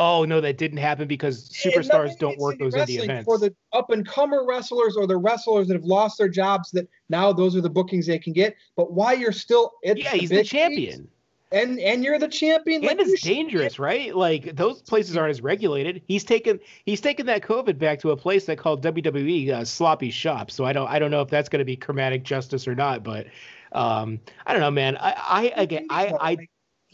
Oh 0.00 0.24
no, 0.24 0.40
that 0.40 0.58
didn't 0.58 0.78
happen 0.78 1.08
because 1.08 1.48
superstars 1.48 2.16
don't 2.18 2.38
work 2.38 2.58
those 2.58 2.74
indie 2.74 3.02
events. 3.02 3.24
For 3.24 3.36
the 3.36 3.52
up 3.72 3.90
and 3.90 4.06
comer 4.06 4.46
wrestlers 4.46 4.96
or 4.96 5.08
the 5.08 5.16
wrestlers 5.16 5.66
that 5.68 5.74
have 5.74 5.84
lost 5.84 6.18
their 6.18 6.28
jobs, 6.28 6.70
that 6.72 6.86
now 7.08 7.32
those 7.32 7.56
are 7.56 7.60
the 7.60 7.70
bookings 7.70 8.06
they 8.06 8.18
can 8.18 8.32
get. 8.32 8.54
But 8.76 8.92
why 8.92 9.14
you're 9.14 9.32
still 9.32 9.72
yeah, 9.82 10.10
he's 10.10 10.30
the 10.30 10.44
champion 10.44 11.08
and 11.50 11.78
and 11.78 12.04
you're 12.04 12.18
the 12.18 12.28
champion. 12.28 12.84
And 12.84 12.98
like 12.98 13.06
it's 13.06 13.22
dangerous, 13.22 13.78
right? 13.78 14.14
Like 14.14 14.56
those 14.56 14.82
places 14.82 15.16
aren't 15.16 15.30
as 15.30 15.40
regulated. 15.40 16.02
He's 16.06 16.24
taken 16.24 16.60
he's 16.84 17.00
taken 17.00 17.26
that 17.26 17.42
COVID 17.42 17.78
back 17.78 18.00
to 18.00 18.10
a 18.10 18.16
place 18.16 18.44
that 18.46 18.58
called 18.58 18.82
WWE 18.82 19.50
uh, 19.50 19.64
sloppy 19.64 20.10
shop. 20.10 20.50
So 20.50 20.64
I 20.64 20.72
don't 20.72 20.88
I 20.88 20.98
don't 20.98 21.10
know 21.10 21.22
if 21.22 21.28
that's 21.28 21.48
going 21.48 21.60
to 21.60 21.64
be 21.64 21.76
chromatic 21.76 22.22
justice 22.22 22.68
or 22.68 22.74
not, 22.74 23.02
but 23.02 23.26
um, 23.72 24.20
I 24.46 24.52
don't 24.52 24.60
know, 24.60 24.70
man. 24.70 24.96
I 24.98 25.14
I 25.16 25.62
again 25.62 25.86
I 25.90 26.12
I 26.20 26.36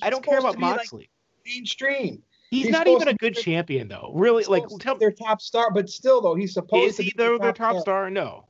I 0.02 0.10
don't 0.10 0.24
care 0.24 0.38
about 0.38 0.58
Moxley. 0.58 1.02
Like 1.02 1.10
mainstream. 1.46 2.22
He's, 2.50 2.66
he's 2.66 2.72
not 2.72 2.86
even 2.86 3.08
a 3.08 3.14
good 3.14 3.34
champion 3.34 3.88
though. 3.88 4.12
Really, 4.14 4.44
like 4.44 4.62
tell 4.78 4.96
their 4.96 5.10
top 5.10 5.40
star, 5.40 5.72
but 5.72 5.90
still 5.90 6.20
though 6.20 6.36
he's 6.36 6.54
supposed 6.54 6.90
is 6.90 6.96
to. 6.96 7.02
Is 7.02 7.08
he 7.08 7.14
their, 7.16 7.38
their 7.38 7.52
top, 7.52 7.72
top 7.74 7.82
star? 7.82 8.04
star? 8.04 8.10
No 8.10 8.44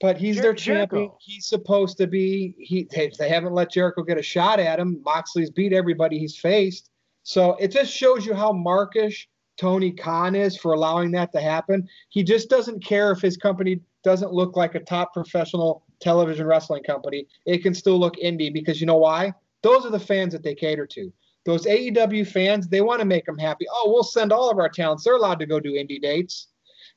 but 0.00 0.18
he's 0.18 0.36
Jer- 0.36 0.42
their 0.42 0.54
champion. 0.54 0.88
Jericho. 0.88 1.18
He's 1.20 1.46
supposed 1.46 1.96
to 1.98 2.06
be. 2.06 2.54
He 2.58 2.88
they, 2.90 3.10
they 3.18 3.28
haven't 3.28 3.54
let 3.54 3.70
Jericho 3.70 4.02
get 4.02 4.18
a 4.18 4.22
shot 4.22 4.60
at 4.60 4.78
him. 4.78 5.00
Moxley's 5.04 5.50
beat 5.50 5.72
everybody 5.72 6.18
he's 6.18 6.36
faced. 6.36 6.90
So 7.22 7.56
it 7.56 7.68
just 7.68 7.92
shows 7.92 8.24
you 8.24 8.34
how 8.34 8.52
markish 8.52 9.28
Tony 9.56 9.90
Khan 9.90 10.34
is 10.34 10.56
for 10.56 10.72
allowing 10.72 11.10
that 11.12 11.32
to 11.32 11.40
happen. 11.40 11.88
He 12.10 12.22
just 12.22 12.48
doesn't 12.48 12.84
care 12.84 13.10
if 13.10 13.20
his 13.20 13.36
company 13.36 13.80
doesn't 14.04 14.32
look 14.32 14.56
like 14.56 14.74
a 14.74 14.80
top 14.80 15.12
professional 15.12 15.84
television 16.00 16.46
wrestling 16.46 16.84
company. 16.84 17.26
It 17.46 17.62
can 17.62 17.74
still 17.74 17.98
look 17.98 18.16
indie 18.16 18.52
because 18.52 18.80
you 18.80 18.86
know 18.86 18.98
why? 18.98 19.32
Those 19.62 19.84
are 19.84 19.90
the 19.90 19.98
fans 19.98 20.32
that 20.32 20.42
they 20.42 20.54
cater 20.54 20.86
to. 20.86 21.12
Those 21.44 21.64
AEW 21.64 22.26
fans, 22.26 22.68
they 22.68 22.80
want 22.80 23.00
to 23.00 23.06
make 23.06 23.24
them 23.24 23.38
happy. 23.38 23.66
Oh, 23.70 23.90
we'll 23.92 24.02
send 24.02 24.32
all 24.32 24.50
of 24.50 24.58
our 24.58 24.68
talents. 24.68 25.04
They're 25.04 25.16
allowed 25.16 25.38
to 25.38 25.46
go 25.46 25.58
do 25.58 25.72
indie 25.72 26.02
dates. 26.02 26.48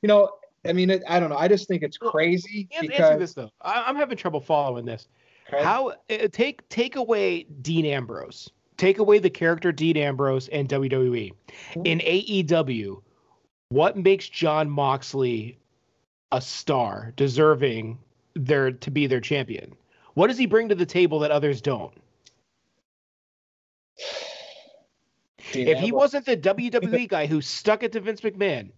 You 0.02 0.08
know, 0.08 0.30
I 0.70 0.74
mean, 0.74 0.90
it, 0.92 1.04
I 1.08 1.20
don't 1.20 1.30
know. 1.30 1.38
I 1.38 1.48
just 1.48 1.68
think 1.68 1.82
it's 1.82 1.98
crazy. 1.98 2.68
Well, 2.72 2.82
because... 2.82 3.00
Answer 3.00 3.20
this 3.20 3.34
though. 3.34 3.50
I, 3.62 3.90
am 3.90 3.96
having 3.96 4.18
trouble 4.18 4.40
following 4.40 4.86
this. 4.86 5.08
Okay. 5.52 5.64
How 5.64 5.90
uh, 5.90 6.28
take 6.32 6.68
take 6.70 6.96
away 6.96 7.44
Dean 7.44 7.86
Ambrose, 7.86 8.52
take 8.78 9.00
away 9.00 9.18
the 9.18 9.32
character 9.32 9.72
Dean 9.72 9.98
Ambrose 9.98 10.48
and 10.50 10.70
WWE. 10.70 11.34
Mm-hmm. 11.74 11.86
In 11.86 12.00
AEW, 12.00 13.02
what 13.70 13.98
makes 13.98 14.30
Jon 14.30 14.70
Moxley 14.70 15.58
a 16.32 16.40
star, 16.40 17.14
deserving 17.16 17.98
their 18.36 18.72
to 18.72 18.92
be 18.92 19.08
their 19.08 19.22
champion? 19.22 19.76
What 20.14 20.28
does 20.28 20.38
he 20.38 20.46
bring 20.46 20.70
to 20.70 20.76
the 20.76 20.86
table 20.86 21.20
that 21.20 21.32
others 21.32 21.62
don't? 21.62 21.94
Dean 25.52 25.68
if 25.68 25.78
Ambrose. 25.78 25.84
he 25.84 25.92
wasn't 25.92 26.26
the 26.28 26.38
WWE 26.38 27.08
guy 27.08 27.26
who 27.26 27.42
stuck 27.42 27.82
it 27.82 27.92
to 27.94 28.00
Vince 28.00 28.22
McMahon, 28.22 28.70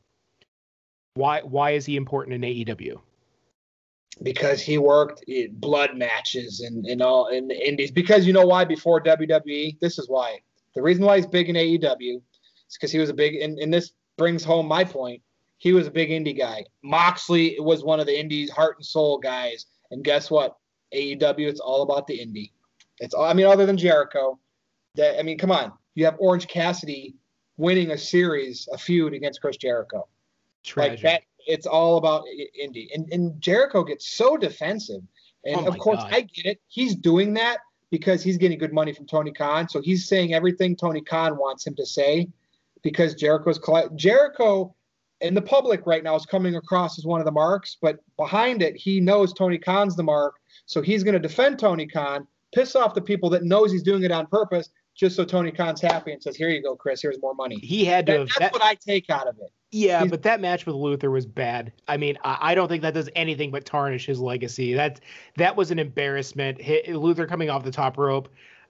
why 1.13 1.41
why 1.41 1.71
is 1.71 1.85
he 1.85 1.95
important 1.95 2.35
in 2.35 2.41
AEW? 2.41 2.99
Because 4.23 4.61
he 4.61 4.77
worked 4.77 5.23
in 5.27 5.55
blood 5.55 5.95
matches 5.95 6.59
and, 6.59 6.85
and 6.85 7.01
all 7.01 7.27
in 7.27 7.47
the 7.47 7.67
indies. 7.67 7.91
Because 7.91 8.27
you 8.27 8.33
know 8.33 8.45
why 8.45 8.65
before 8.65 9.01
WWE? 9.01 9.79
This 9.79 9.97
is 9.97 10.07
why. 10.09 10.39
The 10.75 10.81
reason 10.81 11.05
why 11.05 11.17
he's 11.17 11.25
big 11.25 11.49
in 11.49 11.55
AEW 11.55 12.17
is 12.17 12.77
because 12.77 12.91
he 12.91 12.99
was 12.99 13.09
a 13.09 13.13
big 13.13 13.35
and, 13.35 13.57
in 13.59 13.71
this 13.71 13.91
brings 14.17 14.43
home 14.43 14.67
my 14.67 14.83
point. 14.83 15.21
He 15.57 15.73
was 15.73 15.87
a 15.87 15.91
big 15.91 16.09
indie 16.09 16.37
guy. 16.37 16.65
Moxley 16.83 17.55
was 17.59 17.83
one 17.83 17.99
of 17.99 18.07
the 18.07 18.19
indies 18.19 18.49
heart 18.49 18.77
and 18.77 18.85
soul 18.85 19.17
guys. 19.17 19.67
And 19.91 20.03
guess 20.03 20.31
what? 20.31 20.57
AEW, 20.93 21.47
it's 21.47 21.59
all 21.59 21.83
about 21.83 22.07
the 22.07 22.17
indie. 22.17 22.51
It's 22.99 23.13
all, 23.13 23.25
I 23.25 23.33
mean, 23.33 23.45
other 23.45 23.65
than 23.65 23.77
Jericho, 23.77 24.39
that 24.95 25.19
I 25.19 25.23
mean, 25.23 25.37
come 25.37 25.51
on. 25.51 25.73
You 25.95 26.05
have 26.05 26.15
Orange 26.19 26.47
Cassidy 26.47 27.15
winning 27.57 27.91
a 27.91 27.97
series, 27.97 28.67
a 28.71 28.77
feud 28.77 29.13
against 29.13 29.41
Chris 29.41 29.57
Jericho. 29.57 30.07
Tragic. 30.63 30.91
Like 30.91 31.01
that, 31.01 31.21
it's 31.47 31.65
all 31.65 31.97
about 31.97 32.23
indie. 32.61 32.87
And, 32.93 33.11
and 33.11 33.39
Jericho 33.41 33.83
gets 33.83 34.15
so 34.15 34.37
defensive. 34.37 35.01
And 35.45 35.61
oh 35.61 35.67
of 35.67 35.77
course, 35.79 35.99
God. 35.99 36.13
I 36.13 36.21
get 36.21 36.45
it. 36.45 36.61
He's 36.67 36.95
doing 36.95 37.33
that 37.35 37.59
because 37.89 38.23
he's 38.23 38.37
getting 38.37 38.57
good 38.57 38.73
money 38.73 38.93
from 38.93 39.05
Tony 39.05 39.31
Khan. 39.31 39.67
So 39.67 39.81
he's 39.81 40.07
saying 40.07 40.33
everything 40.33 40.75
Tony 40.75 41.01
Khan 41.01 41.37
wants 41.37 41.65
him 41.65 41.75
to 41.75 41.85
say 41.85 42.29
because 42.83 43.15
Jericho's 43.15 43.59
Jericho 43.95 44.73
in 45.19 45.33
the 45.33 45.41
public 45.41 45.85
right 45.85 46.03
now 46.03 46.15
is 46.15 46.25
coming 46.25 46.55
across 46.55 46.97
as 46.97 47.05
one 47.05 47.21
of 47.21 47.25
the 47.25 47.31
marks, 47.31 47.77
but 47.79 47.99
behind 48.17 48.61
it, 48.61 48.75
he 48.75 48.99
knows 48.99 49.33
Tony 49.33 49.57
Khan's 49.57 49.95
the 49.95 50.03
mark. 50.03 50.35
So 50.65 50.81
he's 50.81 51.03
going 51.03 51.13
to 51.13 51.19
defend 51.19 51.59
Tony 51.59 51.85
Khan, 51.85 52.27
piss 52.53 52.75
off 52.75 52.93
the 52.93 53.01
people 53.01 53.29
that 53.31 53.43
knows 53.43 53.71
he's 53.71 53.83
doing 53.83 54.03
it 54.03 54.11
on 54.11 54.25
purpose, 54.27 54.69
just 54.95 55.15
so 55.15 55.23
Tony 55.23 55.51
Khan's 55.51 55.81
happy 55.81 56.11
and 56.11 56.21
says, 56.21 56.35
"Here 56.35 56.49
you 56.49 56.61
go, 56.61 56.75
Chris. 56.75 57.01
Here's 57.01 57.21
more 57.21 57.33
money." 57.33 57.57
He 57.57 57.85
had 57.85 58.05
to. 58.07 58.19
that's 58.19 58.39
that, 58.39 58.53
what 58.53 58.63
I 58.63 58.75
take 58.75 59.09
out 59.09 59.27
of 59.27 59.37
it. 59.39 59.51
Yeah, 59.71 60.01
He's, 60.01 60.11
but 60.11 60.23
that 60.23 60.41
match 60.41 60.65
with 60.65 60.75
Luther 60.75 61.09
was 61.09 61.25
bad. 61.25 61.71
I 61.87 61.95
mean, 61.95 62.17
I, 62.23 62.37
I, 62.41 62.55
don't 62.55 62.67
think 62.67 62.81
that 62.81 62.93
does 62.93 63.09
anything 63.15 63.51
but 63.51 63.65
tarnish 63.65 64.05
his 64.05 64.19
legacy. 64.19 64.73
That 64.73 64.99
that 65.37 65.55
was 65.55 65.71
an 65.71 65.79
embarrassment. 65.79 66.61
Luther 66.89 67.25
coming 67.25 67.49
off 67.49 67.63
the 67.63 67.71
top 67.71 67.97
rope. 67.97 68.27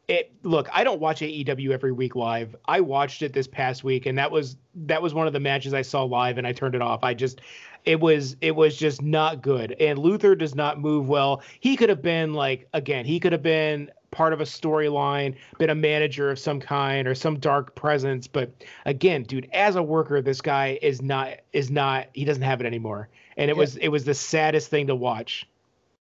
It, 0.08 0.32
look, 0.44 0.68
I 0.72 0.84
don't 0.84 1.00
watch 1.00 1.22
AEW 1.22 1.72
every 1.72 1.92
week 1.92 2.16
live. 2.16 2.56
I 2.66 2.82
watched 2.82 3.24
it 3.24 3.34
this 3.34 3.48
past 3.48 3.84
week, 3.84 4.06
and 4.06 4.18
that 4.18 4.30
was 4.30 4.58
that 4.76 5.02
was 5.02 5.14
one 5.14 5.26
of 5.26 5.34
the 5.34 5.40
matches 5.40 5.74
I 5.74 5.82
saw 5.82 6.04
live, 6.04 6.38
and 6.38 6.46
I 6.46 6.54
turned 6.54 6.76
it 6.76 6.82
off. 6.82 7.04
I 7.04 7.16
just, 7.16 7.42
it 7.84 8.00
was 8.00 8.36
it 8.42 8.56
was 8.56 8.78
just 8.78 9.02
not 9.02 9.42
good. 9.42 9.72
And 9.80 9.98
Luther 9.98 10.36
does 10.36 10.54
not 10.54 10.80
move 10.80 11.08
well. 11.10 11.42
He 11.60 11.78
could 11.78 11.90
have 11.90 12.04
been 12.04 12.34
like 12.34 12.68
again, 12.74 13.06
he 13.06 13.20
could 13.20 13.32
have 13.32 13.44
been 13.44 13.90
part 14.12 14.34
of 14.34 14.42
a 14.42 14.46
storyline, 14.46 15.36
been 15.58 15.70
a 15.70 15.76
manager 15.76 16.30
of 16.30 16.38
some 16.38 16.60
kind 16.60 17.08
or 17.08 17.16
some 17.16 17.40
dark 17.40 17.74
presence. 17.76 18.28
But 18.28 18.52
again, 18.86 19.24
dude, 19.24 19.50
as 19.54 19.76
a 19.76 19.84
worker, 19.84 20.22
this 20.22 20.42
guy 20.42 20.78
is 20.82 21.02
not 21.02 21.40
is 21.54 21.72
not 21.72 22.08
he 22.14 22.26
doesn't 22.26 22.44
have 22.44 22.62
it 22.62 22.68
anymore. 22.68 23.10
And 23.38 23.50
it 23.50 23.56
yeah. 23.56 23.60
was 23.60 23.78
it 23.78 23.88
was 23.88 24.06
the 24.06 24.14
saddest 24.14 24.70
thing 24.70 24.88
to 24.88 24.96
watch. 24.96 25.48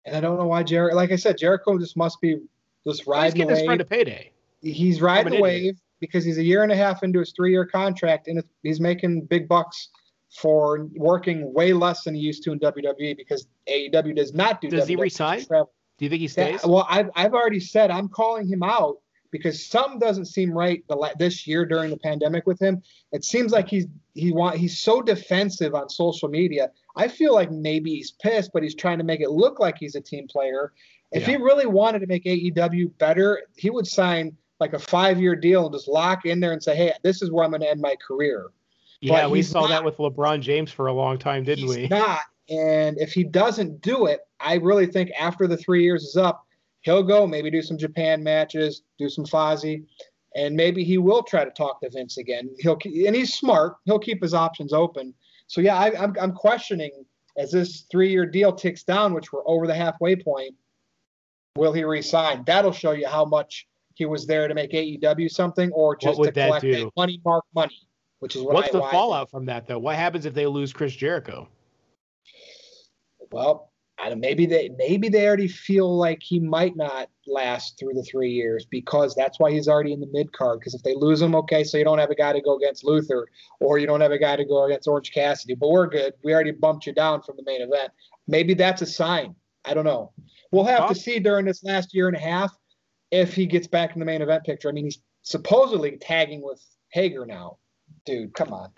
And 0.04 0.16
I 0.16 0.20
don't 0.20 0.38
know 0.38 0.46
why 0.46 0.62
Jericho 0.62 0.96
like 0.96 1.12
I 1.12 1.16
said, 1.16 1.38
Jericho 1.38 1.78
just 1.78 1.96
must 1.96 2.20
be 2.20 2.38
just 2.86 3.06
riding 3.06 3.16
well, 3.16 3.22
he's 3.24 3.34
the 3.34 3.46
wave. 3.46 3.56
His 3.58 3.66
friend 3.66 3.80
a 3.80 3.84
payday. 3.84 4.30
He's 4.60 5.00
riding 5.00 5.34
the 5.34 5.40
wave 5.40 5.78
because 6.00 6.24
he's 6.24 6.38
a 6.38 6.42
year 6.42 6.62
and 6.62 6.72
a 6.72 6.76
half 6.76 7.02
into 7.02 7.18
his 7.18 7.32
three 7.32 7.52
year 7.52 7.66
contract 7.66 8.28
and 8.28 8.42
he's 8.62 8.80
making 8.80 9.22
big 9.22 9.48
bucks 9.48 9.90
for 10.30 10.88
working 10.96 11.52
way 11.54 11.72
less 11.72 12.04
than 12.04 12.14
he 12.14 12.20
used 12.20 12.42
to 12.44 12.52
in 12.52 12.58
WWE 12.60 13.16
because 13.16 13.46
AEW 13.66 14.14
does 14.16 14.34
not 14.34 14.60
do. 14.60 14.68
Does 14.68 14.84
WWE 14.84 14.88
he 14.88 14.96
resign? 14.96 15.44
Travel. 15.44 15.72
Do 15.98 16.04
you 16.04 16.08
think 16.08 16.20
he 16.20 16.28
stays? 16.28 16.60
well, 16.64 16.86
I've, 16.88 17.10
I've 17.14 17.34
already 17.34 17.60
said 17.60 17.90
I'm 17.90 18.08
calling 18.08 18.46
him 18.48 18.62
out 18.62 18.98
because 19.30 19.66
something 19.66 19.98
doesn't 19.98 20.26
seem 20.26 20.52
right 20.52 20.82
the, 20.88 21.14
this 21.18 21.46
year 21.46 21.66
during 21.66 21.90
the 21.90 21.96
pandemic 21.96 22.46
with 22.46 22.60
him. 22.60 22.82
It 23.12 23.24
seems 23.24 23.52
like 23.52 23.68
he's 23.68 23.86
he 24.14 24.32
want 24.32 24.56
he's 24.56 24.78
so 24.78 25.02
defensive 25.02 25.74
on 25.74 25.88
social 25.88 26.28
media. 26.28 26.70
I 26.96 27.08
feel 27.08 27.34
like 27.34 27.50
maybe 27.50 27.90
he's 27.90 28.12
pissed, 28.12 28.50
but 28.52 28.62
he's 28.62 28.74
trying 28.74 28.98
to 28.98 29.04
make 29.04 29.20
it 29.20 29.30
look 29.30 29.60
like 29.60 29.76
he's 29.78 29.94
a 29.94 30.00
team 30.00 30.26
player. 30.28 30.72
If 31.12 31.22
yeah. 31.22 31.36
he 31.36 31.36
really 31.36 31.66
wanted 31.66 32.00
to 32.00 32.06
make 32.06 32.24
AEW 32.24 32.96
better, 32.98 33.42
he 33.56 33.70
would 33.70 33.86
sign 33.86 34.36
like 34.60 34.72
a 34.72 34.78
five 34.78 35.20
year 35.20 35.36
deal 35.36 35.66
and 35.66 35.74
just 35.74 35.88
lock 35.88 36.24
in 36.26 36.40
there 36.40 36.52
and 36.52 36.62
say, 36.62 36.76
"Hey, 36.76 36.92
this 37.02 37.22
is 37.22 37.30
where 37.30 37.44
I'm 37.44 37.50
going 37.50 37.62
to 37.62 37.70
end 37.70 37.80
my 37.80 37.96
career." 38.06 38.50
Yeah, 39.00 39.22
but 39.22 39.30
we 39.30 39.42
saw 39.42 39.62
not, 39.62 39.68
that 39.68 39.84
with 39.84 39.96
LeBron 39.98 40.40
James 40.40 40.72
for 40.72 40.88
a 40.88 40.92
long 40.92 41.18
time, 41.18 41.44
didn't 41.44 41.68
we? 41.68 41.86
Not, 41.86 42.20
and 42.48 42.98
if 42.98 43.12
he 43.12 43.24
doesn't 43.24 43.80
do 43.82 44.06
it, 44.06 44.20
I 44.40 44.54
really 44.54 44.86
think 44.86 45.10
after 45.18 45.46
the 45.46 45.56
three 45.56 45.82
years 45.82 46.04
is 46.04 46.16
up, 46.16 46.46
he'll 46.82 47.02
go 47.02 47.26
maybe 47.26 47.50
do 47.50 47.62
some 47.62 47.76
Japan 47.76 48.22
matches, 48.22 48.82
do 48.98 49.08
some 49.08 49.24
Fozzy, 49.24 49.84
and 50.34 50.54
maybe 50.54 50.84
he 50.84 50.98
will 50.98 51.22
try 51.22 51.44
to 51.44 51.50
talk 51.50 51.80
to 51.82 51.90
Vince 51.90 52.18
again. 52.18 52.50
He'll 52.58 52.78
and 52.84 53.14
he's 53.14 53.34
smart. 53.34 53.76
He'll 53.84 53.98
keep 53.98 54.22
his 54.22 54.34
options 54.34 54.72
open. 54.72 55.14
So 55.46 55.60
yeah, 55.60 55.76
I, 55.76 56.02
I'm 56.02 56.14
I'm 56.20 56.32
questioning 56.32 56.92
as 57.36 57.52
this 57.52 57.86
three-year 57.90 58.26
deal 58.26 58.52
ticks 58.52 58.82
down, 58.82 59.14
which 59.14 59.32
we're 59.32 59.46
over 59.46 59.66
the 59.66 59.74
halfway 59.74 60.16
point. 60.16 60.54
Will 61.56 61.72
he 61.72 61.84
resign? 61.84 62.44
That'll 62.46 62.72
show 62.72 62.92
you 62.92 63.06
how 63.08 63.24
much 63.24 63.66
he 63.94 64.06
was 64.06 64.26
there 64.26 64.48
to 64.48 64.54
make 64.54 64.72
AEW 64.72 65.30
something, 65.30 65.70
or 65.72 65.96
just 65.96 66.22
to 66.22 66.32
collect 66.32 66.64
money 66.96 67.20
mark 67.24 67.44
money, 67.54 67.88
which 68.20 68.36
is 68.36 68.42
what 68.42 68.54
What's 68.54 68.68
I, 68.68 68.78
the 68.78 68.84
fallout 68.84 69.30
from 69.30 69.44
that 69.46 69.66
though? 69.66 69.78
What 69.78 69.96
happens 69.96 70.24
if 70.24 70.34
they 70.34 70.46
lose 70.46 70.72
Chris 70.72 70.94
Jericho? 70.94 71.48
Well, 73.30 73.70
maybe 74.16 74.46
they 74.46 74.70
maybe 74.76 75.08
they 75.08 75.26
already 75.26 75.48
feel 75.48 75.96
like 75.96 76.22
he 76.22 76.38
might 76.38 76.76
not 76.76 77.08
last 77.26 77.78
through 77.78 77.94
the 77.94 78.02
three 78.02 78.30
years 78.30 78.64
because 78.64 79.14
that's 79.14 79.38
why 79.38 79.50
he's 79.50 79.68
already 79.68 79.92
in 79.92 80.00
the 80.00 80.08
mid 80.12 80.32
card. 80.32 80.60
Because 80.60 80.74
if 80.74 80.82
they 80.82 80.94
lose 80.94 81.20
him, 81.20 81.34
okay, 81.34 81.64
so 81.64 81.76
you 81.76 81.84
don't 81.84 81.98
have 81.98 82.10
a 82.10 82.14
guy 82.14 82.32
to 82.32 82.40
go 82.40 82.56
against 82.56 82.84
Luther, 82.84 83.28
or 83.60 83.78
you 83.78 83.86
don't 83.86 84.00
have 84.00 84.12
a 84.12 84.18
guy 84.18 84.36
to 84.36 84.44
go 84.44 84.64
against 84.64 84.88
Orange 84.88 85.12
Cassidy. 85.12 85.54
But 85.54 85.70
we're 85.70 85.86
good. 85.86 86.14
We 86.22 86.32
already 86.32 86.52
bumped 86.52 86.86
you 86.86 86.92
down 86.92 87.22
from 87.22 87.36
the 87.36 87.42
main 87.44 87.60
event. 87.60 87.90
Maybe 88.26 88.54
that's 88.54 88.82
a 88.82 88.86
sign. 88.86 89.34
I 89.64 89.74
don't 89.74 89.84
know. 89.84 90.12
We'll 90.52 90.64
have 90.64 90.88
to 90.88 90.94
see 90.94 91.18
during 91.18 91.44
this 91.44 91.62
last 91.62 91.94
year 91.94 92.08
and 92.08 92.16
a 92.16 92.20
half 92.20 92.56
if 93.10 93.34
he 93.34 93.46
gets 93.46 93.66
back 93.66 93.94
in 93.94 94.00
the 94.00 94.06
main 94.06 94.22
event 94.22 94.44
picture. 94.44 94.68
I 94.68 94.72
mean, 94.72 94.84
he's 94.84 95.00
supposedly 95.22 95.98
tagging 95.98 96.42
with 96.42 96.62
Hager 96.90 97.26
now. 97.26 97.58
Dude, 98.06 98.32
come 98.32 98.52
on. 98.52 98.70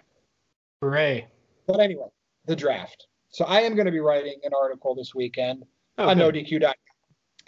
Hooray. 0.83 1.29
But 1.67 1.81
anyway, 1.81 2.09
the 2.47 2.57
draft. 2.57 3.07
So 3.31 3.45
I 3.45 3.61
am 3.61 3.75
going 3.75 3.87
to 3.87 3.93
be 3.93 4.01
writing 4.01 4.41
an 4.43 4.53
article 4.55 4.95
this 4.95 5.15
weekend 5.15 5.65
okay. 5.99 6.11
on 6.11 6.19
NoDQ.com, 6.19 6.75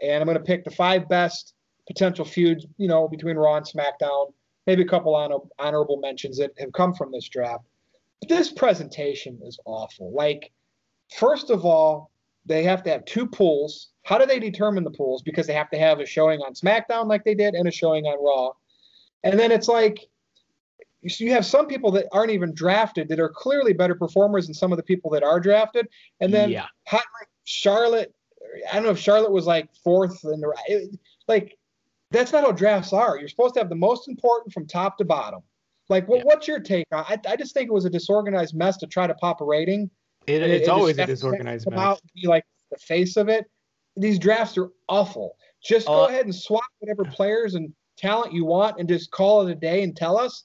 and 0.03 0.21
I'm 0.21 0.27
going 0.27 0.39
to 0.39 0.45
pick 0.45 0.65
the 0.65 0.71
five 0.71 1.09
best 1.09 1.55
potential 1.87 2.25
feuds, 2.25 2.67
you 2.79 2.89
know, 2.89 3.09
between 3.09 3.37
Raw 3.37 3.57
and 3.57 3.67
SmackDown. 3.67 4.33
Maybe 4.67 4.83
a 4.83 4.87
couple 4.87 5.15
honor- 5.15 5.39
honorable 5.59 5.99
mentions 5.99 6.39
that 6.39 6.53
have 6.59 6.73
come 6.73 6.95
from 6.95 7.11
this 7.11 7.29
draft. 7.29 7.65
But 8.21 8.29
this 8.29 8.53
presentation 8.53 9.41
is 9.45 9.59
awful. 9.65 10.13
Like, 10.13 10.53
first 11.17 11.51
of 11.51 11.65
all, 11.65 12.13
they 12.47 12.63
have 12.63 12.85
to 12.85 12.91
have 12.91 13.05
two 13.05 13.27
pools. 13.27 13.89
How 14.05 14.19
do 14.19 14.27
they 14.27 14.39
determine 14.39 14.85
the 14.85 14.91
pools? 14.91 15.23
Because 15.23 15.49
they 15.49 15.53
have 15.53 15.71
to 15.71 15.79
have 15.79 15.99
a 15.99 16.07
showing 16.07 16.41
on 16.41 16.55
SmackDown 16.55 17.07
like 17.07 17.25
they 17.25 17.35
did 17.35 17.55
and 17.55 17.67
a 17.67 17.73
showing 17.73 18.05
on 18.05 18.25
Raw. 18.25 18.53
And 19.25 19.39
then 19.39 19.51
it's 19.51 19.69
like 19.69 20.09
you 21.03 21.33
have 21.33 21.45
some 21.45 21.67
people 21.67 21.91
that 21.93 22.07
aren't 22.13 22.31
even 22.31 22.55
drafted 22.55 23.09
that 23.09 23.19
are 23.19 23.29
clearly 23.29 23.73
better 23.73 23.95
performers 23.95 24.47
than 24.47 24.55
some 24.55 24.73
of 24.73 24.77
the 24.77 24.83
people 24.83 25.11
that 25.11 25.23
are 25.23 25.41
drafted. 25.41 25.89
And 26.21 26.33
then 26.33 26.51
yeah. 26.51 26.67
like 26.93 27.03
Charlotte, 27.45 28.15
I 28.71 28.75
don't 28.75 28.85
know 28.85 28.91
if 28.91 28.99
Charlotte 28.99 29.33
was 29.33 29.47
like 29.47 29.69
fourth 29.83 30.25
in 30.25 30.41
the 30.41 30.99
like 31.29 31.59
that's 32.11 32.33
not 32.33 32.45
how 32.45 32.53
drafts 32.53 32.93
are. 32.93 33.19
You're 33.19 33.29
supposed 33.29 33.55
to 33.55 33.61
have 33.61 33.69
the 33.69 33.75
most 33.75 34.09
important 34.09 34.53
from 34.53 34.67
top 34.67 34.99
to 34.99 35.05
bottom. 35.05 35.43
Like, 35.89 36.07
what, 36.09 36.19
yeah. 36.19 36.25
what's 36.25 36.47
your 36.47 36.61
take 36.61 36.87
on? 36.93 37.05
I, 37.09 37.19
I 37.27 37.37
just 37.37 37.55
think 37.55 37.69
it 37.69 37.73
was 37.73 37.85
a 37.85 37.91
disorganized 37.91 38.55
mess 38.55 38.77
to 38.79 38.87
try 38.87 39.07
to 39.07 39.15
pop 39.15 39.41
a 39.41 39.45
rating. 39.45 39.91
It, 40.27 40.43
it's 40.43 40.69
it, 40.69 40.71
always 40.71 40.99
a 40.99 41.07
disorganized 41.07 41.69
mess. 41.69 41.79
Out 41.79 42.01
be 42.15 42.29
like 42.29 42.45
the 42.71 42.79
face 42.79 43.17
of 43.17 43.29
it. 43.29 43.47
These 43.97 44.19
drafts 44.19 44.57
are 44.57 44.71
awful. 44.89 45.37
Just 45.65 45.87
go 45.87 46.05
uh, 46.05 46.09
ahead 46.09 46.25
and 46.25 46.35
swap 46.35 46.65
whatever 46.79 47.05
players 47.05 47.55
and 47.55 47.73
talent 47.97 48.33
you 48.33 48.45
want, 48.45 48.79
and 48.79 48.89
just 48.89 49.11
call 49.11 49.47
it 49.47 49.51
a 49.51 49.55
day 49.55 49.83
and 49.83 49.97
tell 49.97 50.19
us. 50.19 50.45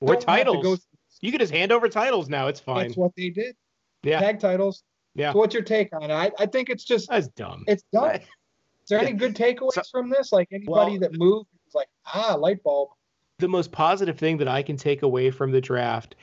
Or 0.00 0.16
titles. 0.16 0.62
Go, 0.62 0.76
you 1.20 1.30
can 1.30 1.40
just 1.40 1.52
hand 1.52 1.72
over 1.72 1.88
titles 1.88 2.28
now. 2.28 2.46
It's 2.46 2.60
fine. 2.60 2.88
That's 2.88 2.96
what 2.96 3.12
they 3.16 3.30
did. 3.30 3.56
Yeah. 4.02 4.20
Tag 4.20 4.40
titles. 4.40 4.84
Yeah. 5.14 5.32
So 5.32 5.38
what's 5.38 5.54
your 5.54 5.64
take 5.64 5.92
on 5.92 6.10
it? 6.10 6.14
I, 6.14 6.30
I 6.38 6.46
think 6.46 6.70
it's 6.70 6.84
just 6.84 7.08
that's 7.08 7.28
dumb. 7.28 7.64
It's 7.66 7.82
dumb. 7.92 8.10
Is 8.10 8.20
there 8.88 9.00
any 9.00 9.12
good 9.12 9.34
takeaways 9.34 9.72
so, 9.72 9.82
from 9.90 10.08
this? 10.08 10.32
Like 10.32 10.48
anybody 10.52 10.92
well, 10.92 11.00
that 11.00 11.18
moved 11.18 11.48
was 11.64 11.74
like, 11.74 11.88
ah, 12.06 12.34
light 12.34 12.62
bulb. 12.62 12.90
The 13.38 13.48
most 13.48 13.72
positive 13.72 14.18
thing 14.18 14.38
that 14.38 14.48
I 14.48 14.62
can 14.62 14.76
take 14.76 15.02
away 15.02 15.30
from 15.30 15.52
the 15.52 15.60
draft 15.60 16.14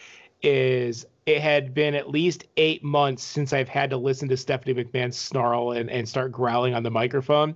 is 0.41 1.05
it 1.25 1.41
had 1.41 1.73
been 1.73 1.95
at 1.95 2.09
least 2.09 2.45
eight 2.57 2.83
months 2.83 3.23
since 3.23 3.53
I've 3.53 3.69
had 3.69 3.89
to 3.91 3.97
listen 3.97 4.27
to 4.29 4.37
Stephanie 4.37 4.83
McMahon 4.83 5.13
snarl 5.13 5.71
and, 5.71 5.89
and 5.89 6.07
start 6.07 6.31
growling 6.31 6.73
on 6.73 6.83
the 6.83 6.91
microphone. 6.91 7.55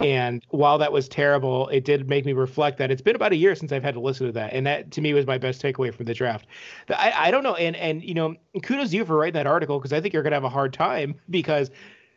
And 0.00 0.44
while 0.50 0.78
that 0.78 0.92
was 0.92 1.08
terrible, 1.08 1.68
it 1.68 1.84
did 1.84 2.08
make 2.08 2.24
me 2.24 2.32
reflect 2.32 2.78
that 2.78 2.90
it's 2.90 3.00
been 3.00 3.14
about 3.14 3.32
a 3.32 3.36
year 3.36 3.54
since 3.54 3.70
I've 3.70 3.84
had 3.84 3.94
to 3.94 4.00
listen 4.00 4.26
to 4.26 4.32
that, 4.32 4.52
and 4.52 4.66
that 4.66 4.90
to 4.92 5.00
me 5.00 5.14
was 5.14 5.26
my 5.26 5.38
best 5.38 5.62
takeaway 5.62 5.94
from 5.94 6.06
the 6.06 6.14
draft. 6.14 6.46
I, 6.88 7.12
I 7.16 7.30
don't 7.30 7.44
know, 7.44 7.54
and 7.54 7.76
and 7.76 8.02
you 8.02 8.14
know, 8.14 8.34
kudos 8.62 8.90
to 8.90 8.96
you 8.96 9.04
for 9.04 9.16
writing 9.16 9.34
that 9.34 9.46
article 9.46 9.78
because 9.78 9.92
I 9.92 10.00
think 10.00 10.12
you're 10.12 10.24
gonna 10.24 10.36
have 10.36 10.44
a 10.44 10.48
hard 10.48 10.72
time 10.72 11.14
because 11.30 11.70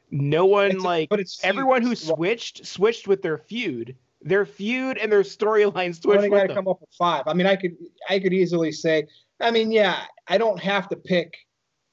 no 0.09 0.45
one 0.45 0.71
it's, 0.71 0.83
like 0.83 1.09
but 1.09 1.19
it's 1.19 1.43
everyone 1.43 1.83
who 1.83 1.95
switched 1.95 2.65
switched 2.65 3.07
with 3.07 3.21
their 3.21 3.37
feud, 3.37 3.95
their 4.21 4.45
feud 4.45 4.97
and 4.97 5.11
their 5.11 5.21
storyline 5.21 5.95
switched. 5.95 6.23
I 6.23 6.29
got 6.29 6.47
to 6.47 6.55
come 6.55 6.67
up 6.67 6.81
with 6.81 6.89
five. 6.97 7.23
I 7.27 7.33
mean, 7.33 7.47
I 7.47 7.55
could 7.55 7.75
I 8.09 8.19
could 8.19 8.33
easily 8.33 8.71
say, 8.71 9.07
I 9.39 9.51
mean, 9.51 9.71
yeah, 9.71 10.01
I 10.27 10.37
don't 10.37 10.59
have 10.59 10.89
to 10.89 10.95
pick. 10.95 11.35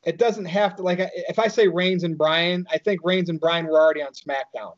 It 0.05 0.19
doesn't 0.19 0.47
have 0.47 0.77
to 0.77 0.83
like 0.83 0.99
if 1.01 1.39
I 1.39 1.49
say 1.49 1.69
Reigns 1.69 2.05
and 2.05 2.17
Bryan, 2.17 2.67
I 2.71 2.79
think 2.79 3.01
Reigns 3.05 3.29
and 3.29 3.39
Bryan 3.39 3.67
were 3.67 3.79
already 3.79 4.03
on 4.03 4.13
SmackDown. 4.13 4.73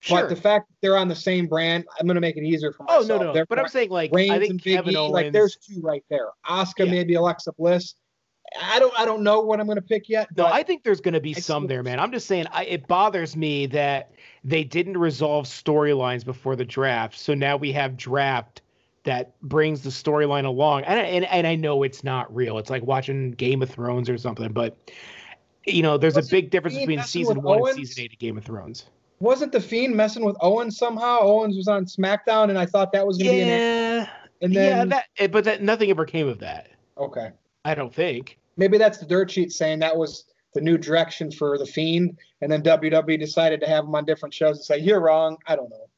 Sure. 0.00 0.20
But 0.20 0.28
the 0.28 0.36
fact 0.36 0.68
that 0.68 0.76
they're 0.82 0.96
on 0.96 1.08
the 1.08 1.16
same 1.16 1.46
brand, 1.46 1.84
I'm 1.98 2.06
going 2.06 2.16
to 2.16 2.20
make 2.20 2.36
it 2.36 2.44
easier 2.44 2.72
for 2.72 2.84
myself. 2.84 3.04
Oh 3.04 3.16
no, 3.16 3.22
no. 3.22 3.32
They're 3.32 3.46
but 3.46 3.58
I'm 3.58 3.68
saying 3.68 3.90
like 3.90 4.12
Reigns 4.12 4.30
I 4.30 4.38
think 4.38 4.62
Kevin 4.62 4.92
e, 4.92 4.96
Owens, 4.96 5.12
like 5.12 5.32
there's 5.32 5.56
two 5.56 5.80
right 5.80 6.04
there. 6.10 6.28
Asuka, 6.48 6.84
yeah. 6.86 6.92
maybe 6.92 7.14
Alexa 7.14 7.52
Bliss. 7.52 7.94
I 8.60 8.78
don't 8.78 8.98
I 8.98 9.04
don't 9.04 9.22
know 9.22 9.40
what 9.40 9.58
I'm 9.58 9.66
going 9.66 9.76
to 9.76 9.82
pick 9.82 10.08
yet. 10.08 10.28
No, 10.36 10.46
I 10.46 10.62
think 10.62 10.84
there's 10.84 11.00
going 11.00 11.14
to 11.14 11.20
be 11.20 11.34
some 11.34 11.66
there, 11.66 11.82
man. 11.82 11.98
I'm 11.98 12.12
just 12.12 12.26
saying 12.26 12.46
I, 12.52 12.64
it 12.64 12.86
bothers 12.86 13.36
me 13.36 13.66
that 13.66 14.12
they 14.44 14.62
didn't 14.62 14.98
resolve 14.98 15.46
storylines 15.46 16.24
before 16.24 16.54
the 16.54 16.64
draft. 16.64 17.18
So 17.18 17.34
now 17.34 17.56
we 17.56 17.72
have 17.72 17.96
draft 17.96 18.62
that 19.02 19.40
brings 19.40 19.82
the 19.82 19.90
storyline 19.90 20.44
along. 20.44 20.84
And, 20.84 21.00
and 21.00 21.24
and 21.24 21.46
I 21.46 21.54
know 21.54 21.82
it's 21.82 22.04
not 22.04 22.32
real. 22.34 22.58
It's 22.58 22.70
like 22.70 22.84
watching 22.84 23.32
Game 23.32 23.62
of 23.62 23.70
Thrones 23.70 24.08
or 24.08 24.18
something, 24.18 24.52
but 24.52 24.76
you 25.64 25.82
know, 25.82 25.98
there's 25.98 26.16
a 26.16 26.22
big 26.22 26.50
difference 26.50 26.76
between 26.78 27.02
season 27.02 27.42
1 27.42 27.58
Owens? 27.58 27.76
and 27.76 27.86
season 27.86 28.04
8 28.04 28.12
of 28.12 28.18
Game 28.18 28.38
of 28.38 28.44
Thrones. 28.44 28.86
Wasn't 29.18 29.52
the 29.52 29.60
Fiend 29.60 29.96
messing 29.96 30.24
with 30.24 30.36
Owens 30.40 30.76
somehow? 30.76 31.20
Owens 31.20 31.56
was 31.56 31.68
on 31.68 31.86
SmackDown 31.86 32.50
and 32.50 32.58
I 32.58 32.66
thought 32.66 32.92
that 32.92 33.06
was 33.06 33.16
going 33.18 33.30
to 33.30 33.36
yeah, 33.36 33.44
be 33.44 33.50
an 33.50 34.08
And 34.42 34.54
then 34.54 34.76
Yeah, 34.76 34.84
that 34.84 35.04
eh, 35.18 35.26
but 35.26 35.44
that 35.44 35.62
nothing 35.62 35.90
ever 35.90 36.04
came 36.04 36.28
of 36.28 36.38
that. 36.40 36.68
Okay. 36.98 37.30
I 37.64 37.74
don't 37.74 37.94
think. 37.94 38.38
Maybe 38.56 38.78
that's 38.78 38.98
the 38.98 39.06
dirt 39.06 39.30
sheet 39.30 39.52
saying 39.52 39.80
that 39.80 39.96
was 39.96 40.24
the 40.54 40.60
new 40.60 40.78
direction 40.78 41.30
for 41.30 41.58
the 41.58 41.66
Fiend, 41.66 42.18
and 42.40 42.50
then 42.50 42.62
WWE 42.62 43.20
decided 43.20 43.60
to 43.60 43.66
have 43.66 43.84
him 43.84 43.94
on 43.94 44.04
different 44.04 44.32
shows 44.32 44.56
and 44.56 44.64
say 44.64 44.78
you're 44.78 45.00
wrong. 45.00 45.36
I 45.46 45.54
don't 45.54 45.68
know. 45.68 45.88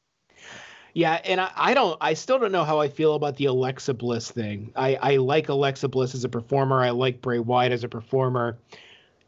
Yeah, 0.93 1.21
and 1.23 1.39
I, 1.39 1.51
I, 1.55 1.73
don't 1.73 1.97
I 2.01 2.13
still 2.13 2.39
don't 2.39 2.51
know 2.51 2.65
how 2.65 2.79
I 2.79 2.89
feel 2.89 3.15
about 3.15 3.37
the 3.37 3.45
Alexa 3.45 3.93
Bliss 3.93 4.31
thing. 4.31 4.71
I, 4.75 4.95
I 4.95 5.15
like 5.17 5.49
Alexa 5.49 5.87
Bliss 5.87 6.15
as 6.15 6.23
a 6.23 6.29
performer. 6.29 6.83
I 6.83 6.89
like 6.89 7.21
Bray 7.21 7.39
Wyatt 7.39 7.71
as 7.71 7.83
a 7.83 7.87
performer. 7.87 8.57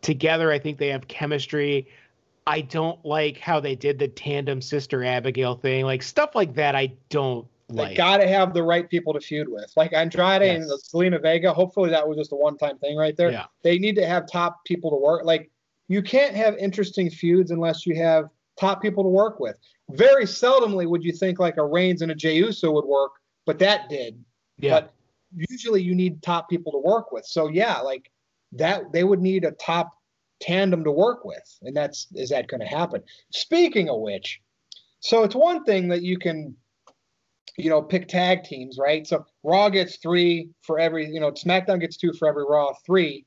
Together, 0.01 0.51
I 0.51 0.59
think 0.59 0.79
they 0.79 0.87
have 0.87 1.07
chemistry. 1.07 1.87
I 2.47 2.61
don't 2.61 3.03
like 3.05 3.37
how 3.37 3.59
they 3.59 3.75
did 3.75 3.99
the 3.99 4.07
tandem 4.07 4.61
sister 4.61 5.03
Abigail 5.03 5.55
thing. 5.55 5.85
Like 5.85 6.01
stuff 6.01 6.35
like 6.35 6.55
that 6.55 6.75
I 6.75 6.93
don't 7.09 7.47
they 7.69 7.83
like, 7.83 7.97
got 7.97 8.17
to 8.17 8.27
have 8.27 8.53
the 8.53 8.63
right 8.63 8.89
people 8.89 9.13
to 9.13 9.19
feud 9.19 9.47
with, 9.49 9.71
like 9.75 9.93
Andrade 9.93 10.41
yes. 10.41 10.61
and 10.61 10.69
Zelina 10.69 11.21
Vega. 11.21 11.53
Hopefully, 11.53 11.89
that 11.89 12.07
was 12.07 12.17
just 12.17 12.31
a 12.31 12.35
one-time 12.35 12.77
thing 12.79 12.97
right 12.97 13.15
there. 13.15 13.31
Yeah. 13.31 13.45
They 13.63 13.77
need 13.79 13.95
to 13.95 14.05
have 14.05 14.27
top 14.27 14.63
people 14.65 14.89
to 14.91 14.97
work. 14.97 15.23
Like 15.23 15.49
you 15.87 16.01
can't 16.01 16.35
have 16.35 16.57
interesting 16.57 17.09
feuds 17.09 17.51
unless 17.51 17.85
you 17.85 17.95
have 17.95 18.29
top 18.59 18.81
people 18.81 19.03
to 19.03 19.09
work 19.09 19.39
with. 19.39 19.57
Very 19.89 20.25
seldomly 20.25 20.87
would 20.87 21.03
you 21.03 21.11
think 21.11 21.39
like 21.39 21.57
a 21.57 21.65
Reigns 21.65 22.01
and 22.01 22.11
a 22.11 22.15
Jey 22.15 22.35
Uso 22.35 22.71
would 22.71 22.85
work, 22.85 23.11
but 23.45 23.59
that 23.59 23.89
did. 23.89 24.23
Yeah. 24.57 24.81
But 24.81 24.93
usually 25.35 25.81
you 25.81 25.95
need 25.95 26.21
top 26.21 26.49
people 26.49 26.71
to 26.73 26.77
work 26.77 27.11
with. 27.11 27.25
So 27.25 27.47
yeah, 27.47 27.79
like 27.79 28.11
that 28.53 28.91
they 28.91 29.03
would 29.03 29.21
need 29.21 29.45
a 29.45 29.51
top 29.51 29.91
tandem 30.41 30.83
to 30.83 30.91
work 30.91 31.23
with, 31.23 31.59
and 31.61 31.75
that's 31.75 32.07
is 32.13 32.29
that 32.29 32.47
going 32.47 32.61
to 32.61 32.67
happen? 32.67 33.01
Speaking 33.31 33.89
of 33.89 34.01
which, 34.01 34.41
so 34.99 35.23
it's 35.23 35.35
one 35.35 35.63
thing 35.63 35.87
that 35.89 36.01
you 36.01 36.17
can 36.17 36.55
you 37.57 37.69
know, 37.69 37.81
pick 37.81 38.07
tag 38.07 38.43
teams, 38.43 38.77
right? 38.79 39.05
So 39.05 39.25
Raw 39.43 39.69
gets 39.69 39.97
three 39.97 40.49
for 40.61 40.79
every, 40.79 41.07
you 41.07 41.19
know, 41.19 41.31
SmackDown 41.31 41.79
gets 41.79 41.97
two 41.97 42.13
for 42.13 42.27
every 42.27 42.43
Raw, 42.47 42.73
three 42.85 43.25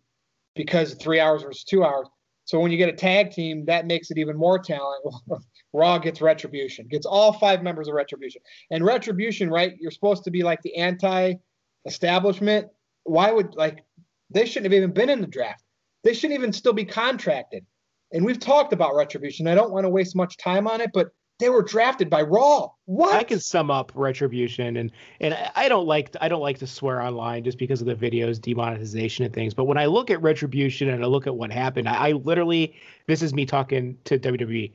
because 0.55 0.95
three 0.95 1.21
hours 1.21 1.43
versus 1.43 1.65
two 1.65 1.85
hours. 1.85 2.09
So 2.45 2.61
when 2.61 2.71
you 2.71 2.79
get 2.79 2.89
a 2.89 2.93
tag 2.93 3.31
team, 3.31 3.65
that 3.67 3.87
makes 3.87 4.11
it 4.11 4.19
even 4.19 4.37
more 4.37 4.59
talent. 4.59 5.03
Raw 5.73 5.99
gets 5.99 6.21
Retribution, 6.21 6.87
gets 6.89 7.07
all 7.07 7.33
five 7.33 7.63
members 7.63 7.89
of 7.89 7.95
Retribution. 7.95 8.43
And 8.71 8.85
Retribution, 8.85 9.51
right? 9.51 9.75
You're 9.79 9.91
supposed 9.91 10.25
to 10.25 10.31
be 10.31 10.43
like 10.43 10.63
the 10.63 10.77
anti-establishment. 10.77 12.69
Why 13.05 13.33
would 13.33 13.55
like 13.55 13.85
they 14.31 14.47
shouldn't 14.47 14.73
have 14.73 14.77
even 14.77 14.93
been 14.93 15.11
in 15.11 15.21
the 15.21 15.27
draft? 15.27 15.64
They 16.05 16.15
shouldn't 16.15 16.39
even 16.39 16.53
still 16.53 16.73
be 16.73 16.85
contracted. 16.85 17.65
And 18.13 18.25
we've 18.25 18.39
talked 18.39 18.73
about 18.73 18.95
Retribution. 18.95 19.49
I 19.49 19.55
don't 19.55 19.73
want 19.73 19.85
to 19.85 19.89
waste 19.89 20.15
much 20.15 20.37
time 20.37 20.69
on 20.69 20.81
it, 20.81 20.91
but 20.95 21.09
they 21.41 21.49
were 21.49 21.63
drafted 21.63 22.09
by 22.09 22.23
Raw. 22.23 22.69
What? 22.85 23.15
I 23.15 23.25
can 23.25 23.41
sum 23.41 23.71
up 23.71 23.91
Retribution, 23.95 24.77
and 24.77 24.93
and 25.21 25.37
I 25.57 25.69
don't 25.69 25.87
like 25.87 26.15
I 26.21 26.29
don't 26.29 26.43
like 26.43 26.59
to 26.59 26.67
swear 26.67 27.03
online 27.03 27.43
just 27.43 27.59
because 27.59 27.81
of 27.81 27.89
the 27.89 27.95
videos, 27.97 28.41
demonetization, 28.41 29.25
and 29.25 29.35
things. 29.35 29.53
But 29.53 29.65
when 29.65 29.79
I 29.79 29.87
look 29.87 30.11
at 30.11 30.23
Retribution 30.23 30.91
and 30.91 31.03
I 31.03 31.09
look 31.09 31.27
at 31.27 31.35
what 31.35 31.51
happened, 31.51 31.89
I, 31.89 32.09
I 32.09 32.13
literally 32.13 32.77
this 33.09 33.21
is 33.21 33.35
me 33.35 33.47
talking 33.47 33.99
to 34.05 34.19
WWE. 34.19 34.71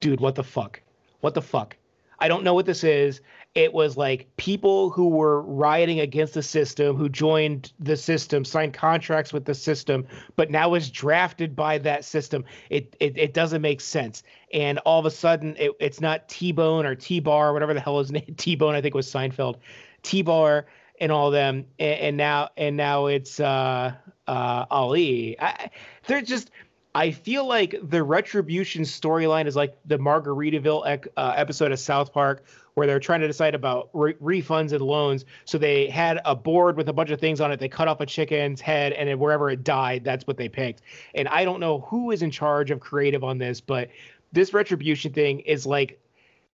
Dude, 0.00 0.20
what 0.20 0.36
the 0.36 0.44
fuck? 0.44 0.80
What 1.20 1.34
the 1.34 1.42
fuck? 1.42 1.76
I 2.18 2.28
don't 2.28 2.44
know 2.44 2.54
what 2.54 2.66
this 2.66 2.84
is 2.84 3.20
it 3.54 3.72
was 3.72 3.96
like 3.96 4.28
people 4.36 4.90
who 4.90 5.08
were 5.08 5.42
rioting 5.42 5.98
against 5.98 6.34
the 6.34 6.42
system, 6.42 6.96
who 6.96 7.08
joined 7.08 7.72
the 7.80 7.96
system, 7.96 8.44
signed 8.44 8.74
contracts 8.74 9.32
with 9.32 9.44
the 9.44 9.54
system, 9.54 10.06
but 10.36 10.50
now 10.50 10.74
is 10.74 10.88
drafted 10.88 11.56
by 11.56 11.78
that 11.78 12.04
system. 12.04 12.44
It 12.68 12.94
it, 13.00 13.18
it 13.18 13.34
doesn't 13.34 13.60
make 13.60 13.80
sense. 13.80 14.22
And 14.54 14.78
all 14.80 15.00
of 15.00 15.06
a 15.06 15.10
sudden, 15.10 15.56
it, 15.58 15.72
it's 15.80 16.00
not 16.00 16.28
T 16.28 16.52
Bone 16.52 16.86
or 16.86 16.94
T 16.94 17.18
Bar, 17.18 17.52
whatever 17.52 17.74
the 17.74 17.80
hell 17.80 17.98
his 17.98 18.12
name. 18.12 18.34
T 18.36 18.54
Bone, 18.54 18.74
I 18.74 18.80
think 18.80 18.94
was 18.94 19.10
Seinfeld. 19.10 19.56
T 20.02 20.22
Bar 20.22 20.66
and 21.00 21.10
all 21.10 21.30
them, 21.30 21.64
and, 21.78 22.00
and, 22.00 22.16
now 22.16 22.50
and 22.56 22.76
now 22.76 23.06
it's 23.06 23.40
uh, 23.40 23.94
uh, 24.28 24.66
Ali. 24.70 25.40
I, 25.40 25.70
they're 26.06 26.22
just. 26.22 26.50
I 26.94 27.12
feel 27.12 27.46
like 27.46 27.76
the 27.82 28.02
retribution 28.02 28.82
storyline 28.82 29.46
is 29.46 29.54
like 29.54 29.76
the 29.84 29.98
Margaritaville 29.98 31.08
uh, 31.16 31.32
episode 31.36 31.70
of 31.70 31.78
South 31.78 32.12
Park 32.12 32.44
where 32.74 32.86
they're 32.86 33.00
trying 33.00 33.20
to 33.20 33.26
decide 33.26 33.54
about 33.54 33.90
re- 33.92 34.14
refunds 34.14 34.72
and 34.72 34.80
loans. 34.80 35.24
So 35.44 35.58
they 35.58 35.88
had 35.88 36.20
a 36.24 36.34
board 36.34 36.76
with 36.76 36.88
a 36.88 36.92
bunch 36.92 37.10
of 37.10 37.20
things 37.20 37.40
on 37.40 37.52
it. 37.52 37.60
They 37.60 37.68
cut 37.68 37.88
off 37.88 38.00
a 38.00 38.06
chicken's 38.06 38.60
head, 38.60 38.92
and 38.92 39.08
then 39.08 39.18
wherever 39.18 39.50
it 39.50 39.64
died, 39.64 40.04
that's 40.04 40.26
what 40.26 40.36
they 40.36 40.48
picked. 40.48 40.82
And 41.14 41.28
I 41.28 41.44
don't 41.44 41.60
know 41.60 41.80
who 41.80 42.10
is 42.10 42.22
in 42.22 42.30
charge 42.30 42.70
of 42.70 42.80
creative 42.80 43.22
on 43.22 43.38
this, 43.38 43.60
but 43.60 43.90
this 44.32 44.54
retribution 44.54 45.12
thing 45.12 45.40
is 45.40 45.66
like, 45.66 46.00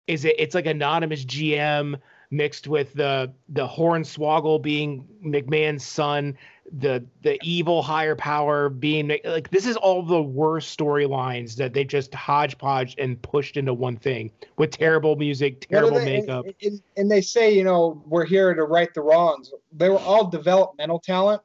is 0.06 0.24
it? 0.24 0.36
It's 0.38 0.54
like 0.54 0.66
anonymous 0.66 1.24
GM 1.24 2.00
mixed 2.30 2.66
with 2.66 2.92
the 2.94 3.32
the 3.48 3.66
Hornswoggle 3.66 4.62
being 4.62 5.06
McMahon's 5.24 5.86
son, 5.86 6.36
the 6.72 7.04
the 7.22 7.38
evil 7.42 7.82
higher 7.82 8.16
power 8.16 8.70
being 8.70 9.18
like 9.24 9.50
this 9.50 9.66
is 9.66 9.76
all 9.76 10.02
the 10.02 10.22
worst 10.22 10.78
storylines 10.78 11.56
that 11.56 11.74
they 11.74 11.84
just 11.84 12.14
hodgepodge 12.14 12.94
and 12.98 13.20
pushed 13.20 13.56
into 13.56 13.74
one 13.74 13.96
thing 13.96 14.30
with 14.56 14.70
terrible 14.70 15.16
music, 15.16 15.68
terrible 15.68 15.98
they, 15.98 16.20
makeup. 16.20 16.46
And, 16.46 16.54
and, 16.62 16.82
and, 16.96 17.10
they 17.10 17.20
say, 17.20 17.54
you 17.54 17.64
know, 17.64 18.02
we're 18.06 18.24
here 18.24 18.54
to 18.54 18.64
right 18.64 18.92
the 18.94 19.02
wrongs. 19.02 19.52
They 19.72 19.90
were 19.90 19.98
all 19.98 20.28
developmental 20.28 20.98
talent. 20.98 21.42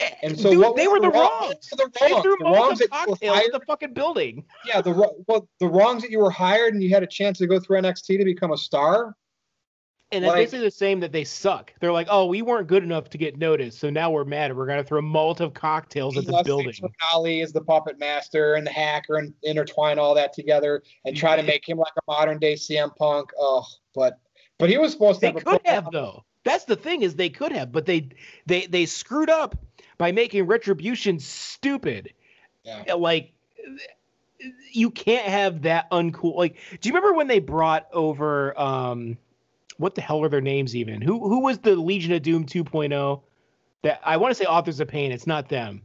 Eh, 0.00 0.10
and 0.22 0.40
so 0.40 0.50
Dude, 0.50 0.76
they 0.76 0.88
were 0.88 1.00
the, 1.00 1.10
the 1.10 1.18
wrongs. 1.18 1.68
The 1.68 1.76
wrongs. 1.84 1.92
They 2.00 2.20
threw 2.22 2.36
the 2.38 2.44
wrongs 2.44 2.78
that 2.78 2.90
cocktails 2.90 3.48
the 3.52 3.60
fucking 3.66 3.92
building. 3.92 4.44
Yeah, 4.66 4.80
the 4.80 4.92
well, 4.92 5.48
the 5.60 5.68
wrongs 5.68 6.02
that 6.02 6.10
you 6.10 6.18
were 6.18 6.30
hired 6.30 6.72
and 6.72 6.82
you 6.82 6.90
had 6.90 7.02
a 7.02 7.06
chance 7.06 7.38
to 7.38 7.46
go 7.46 7.60
through 7.60 7.82
NXT 7.82 8.18
to 8.18 8.24
become 8.24 8.52
a 8.52 8.58
star 8.58 9.14
and 10.12 10.24
it's 10.24 10.28
like, 10.28 10.36
basically 10.36 10.66
the 10.66 10.70
same 10.70 11.00
that 11.00 11.10
they 11.10 11.24
suck. 11.24 11.72
They're 11.80 11.92
like, 11.92 12.06
oh, 12.10 12.26
we 12.26 12.42
weren't 12.42 12.68
good 12.68 12.84
enough 12.84 13.08
to 13.10 13.18
get 13.18 13.38
noticed, 13.38 13.78
so 13.78 13.88
now 13.88 14.10
we're 14.10 14.24
mad. 14.24 14.54
We're 14.54 14.66
gonna 14.66 14.84
throw 14.84 15.00
Molotov 15.00 15.54
cocktails 15.54 16.18
at 16.18 16.26
the 16.26 16.42
building. 16.44 16.74
Ali 17.12 17.40
is 17.40 17.52
the 17.52 17.62
puppet 17.62 17.98
master 17.98 18.54
and 18.54 18.66
the 18.66 18.70
hacker, 18.70 19.16
and 19.16 19.32
intertwine 19.42 19.98
all 19.98 20.14
that 20.14 20.34
together 20.34 20.82
and 21.06 21.16
try 21.16 21.34
to 21.34 21.42
make 21.42 21.66
him 21.66 21.78
like 21.78 21.92
a 21.96 22.02
modern 22.06 22.38
day 22.38 22.54
CM 22.54 22.94
Punk. 22.96 23.30
Oh, 23.38 23.66
but 23.94 24.18
but 24.58 24.68
he 24.68 24.76
was 24.76 24.92
supposed 24.92 25.20
to. 25.20 25.26
They 25.26 25.32
have 25.32 25.44
could 25.44 25.60
have 25.64 25.90
though. 25.90 26.24
That's 26.44 26.64
the 26.64 26.76
thing 26.76 27.02
is 27.02 27.14
they 27.14 27.30
could 27.30 27.52
have, 27.52 27.72
but 27.72 27.86
they 27.86 28.10
they 28.44 28.66
they 28.66 28.84
screwed 28.84 29.30
up 29.30 29.56
by 29.96 30.12
making 30.12 30.46
Retribution 30.46 31.20
stupid. 31.20 32.12
Yeah. 32.64 32.94
Like 32.94 33.32
you 34.72 34.90
can't 34.90 35.26
have 35.26 35.62
that 35.62 35.90
uncool. 35.90 36.36
Like, 36.36 36.56
do 36.80 36.88
you 36.88 36.94
remember 36.94 37.14
when 37.14 37.28
they 37.28 37.38
brought 37.38 37.86
over? 37.92 38.58
um 38.60 39.16
what 39.78 39.94
the 39.94 40.00
hell 40.00 40.22
are 40.22 40.28
their 40.28 40.40
names 40.40 40.76
even? 40.76 41.00
Who 41.00 41.28
who 41.28 41.40
was 41.40 41.58
the 41.58 41.76
Legion 41.76 42.12
of 42.12 42.22
Doom 42.22 42.46
2.0? 42.46 43.22
That 43.82 44.00
I 44.04 44.16
want 44.16 44.30
to 44.30 44.34
say 44.34 44.44
Authors 44.44 44.80
of 44.80 44.88
Pain. 44.88 45.12
It's 45.12 45.26
not 45.26 45.48
them. 45.48 45.82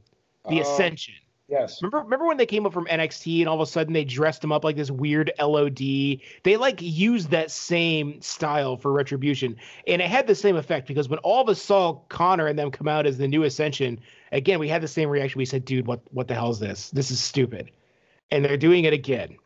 The 0.50 0.60
uh, 0.60 0.64
Ascension. 0.64 1.16
Yes. 1.48 1.82
Remember 1.82 2.00
remember 2.00 2.28
when 2.28 2.38
they 2.38 2.46
came 2.46 2.66
up 2.66 2.74
from 2.74 2.88
NXT 2.88 3.40
and 3.40 3.48
all 3.48 3.56
of 3.56 3.62
a 3.62 3.72
sudden 3.72 3.94
they 3.94 4.04
dressed 4.04 4.42
them 4.42 4.52
up 4.52 4.66
like 4.66 4.76
this 4.76 4.92
weird 4.92 5.32
LOD? 5.40 5.78
They 5.78 6.58
like 6.58 6.82
used 6.82 7.32
that 7.32 7.52
same 7.52 8.22
style 8.22 8.76
for 8.76 8.92
Retribution. 8.92 9.56
And 9.88 10.02
it 10.02 10.10
had 10.10 10.28
the 10.28 10.36
same 10.36 10.58
effect 10.58 10.88
because 10.88 11.08
when 11.08 11.20
all 11.20 11.42
of 11.42 11.50
us 11.50 11.62
saw 11.62 12.02
Konnor 12.10 12.48
and 12.48 12.60
them 12.60 12.70
come 12.70 12.88
out 12.88 13.06
as 13.06 13.18
the 13.18 13.28
new 13.28 13.44
Ascension, 13.44 14.00
again, 14.34 14.60
we 14.60 14.68
had 14.68 14.82
the 14.82 14.90
same 14.90 15.10
reaction. 15.10 15.40
We 15.40 15.46
said, 15.46 15.64
dude, 15.64 15.88
what 15.88 16.02
what 16.12 16.28
the 16.28 16.34
hell 16.34 16.50
is 16.50 16.60
this? 16.60 16.90
This 16.90 17.12
is 17.12 17.22
stupid. 17.22 17.72
And 18.30 18.44
they're 18.44 18.58
doing 18.58 18.84
it 18.84 18.92
again 18.92 19.38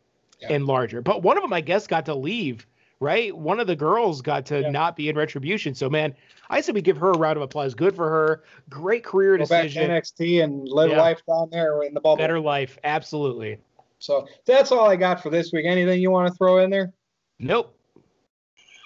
yeah. 0.41 0.53
and 0.53 0.65
larger. 0.65 1.01
But 1.01 1.21
one 1.21 1.37
of 1.37 1.43
them, 1.43 1.53
I 1.53 1.61
guess, 1.61 1.85
got 1.85 2.07
to 2.07 2.15
leave 2.15 2.65
right? 3.01 3.35
One 3.35 3.59
of 3.59 3.67
the 3.67 3.75
girls 3.75 4.21
got 4.21 4.45
to 4.45 4.61
yeah. 4.61 4.69
not 4.69 4.95
be 4.95 5.09
in 5.09 5.17
retribution. 5.17 5.75
So 5.75 5.89
man, 5.89 6.15
I 6.49 6.61
said 6.61 6.75
we 6.75 6.81
give 6.81 6.97
her 6.97 7.11
a 7.11 7.17
round 7.17 7.35
of 7.35 7.41
applause. 7.43 7.73
Good 7.73 7.95
for 7.95 8.09
her. 8.09 8.43
Great 8.69 9.03
career 9.03 9.37
Go 9.37 9.43
decision. 9.43 9.87
Back 9.87 10.03
to 10.03 10.23
NXT 10.23 10.43
and 10.43 10.67
live 10.69 10.91
yeah. 10.91 11.01
life 11.01 11.21
down 11.27 11.49
there 11.51 11.81
in 11.83 11.93
the 11.93 11.99
bubble. 11.99 12.17
Better 12.17 12.39
life, 12.39 12.77
absolutely. 12.85 13.57
So 13.99 14.27
that's 14.45 14.71
all 14.71 14.89
I 14.89 14.95
got 14.95 15.21
for 15.21 15.29
this 15.29 15.51
week. 15.51 15.65
Anything 15.65 15.99
you 15.99 16.11
want 16.11 16.27
to 16.27 16.33
throw 16.35 16.59
in 16.59 16.69
there? 16.69 16.93
Nope. 17.39 17.75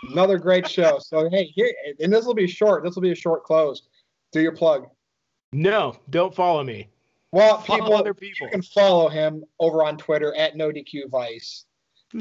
Another 0.10 0.38
great 0.38 0.68
show. 0.68 0.98
so 1.02 1.30
hey, 1.30 1.44
here 1.44 1.72
and 2.00 2.12
this 2.12 2.26
will 2.26 2.34
be 2.34 2.48
short. 2.48 2.84
This 2.84 2.96
will 2.96 3.04
be 3.04 3.12
a 3.12 3.16
short 3.16 3.44
close. 3.44 3.84
Do 4.32 4.42
your 4.42 4.56
plug. 4.56 4.88
No, 5.52 5.98
don't 6.10 6.34
follow 6.34 6.64
me. 6.64 6.90
Well, 7.32 7.60
follow 7.60 7.80
people, 7.80 7.96
other 7.96 8.14
people. 8.14 8.48
You 8.48 8.52
can 8.52 8.62
follow 8.62 9.10
him 9.10 9.44
over 9.60 9.84
on 9.84 9.98
Twitter 9.98 10.34
at 10.36 10.56
NoDQVice 10.56 11.66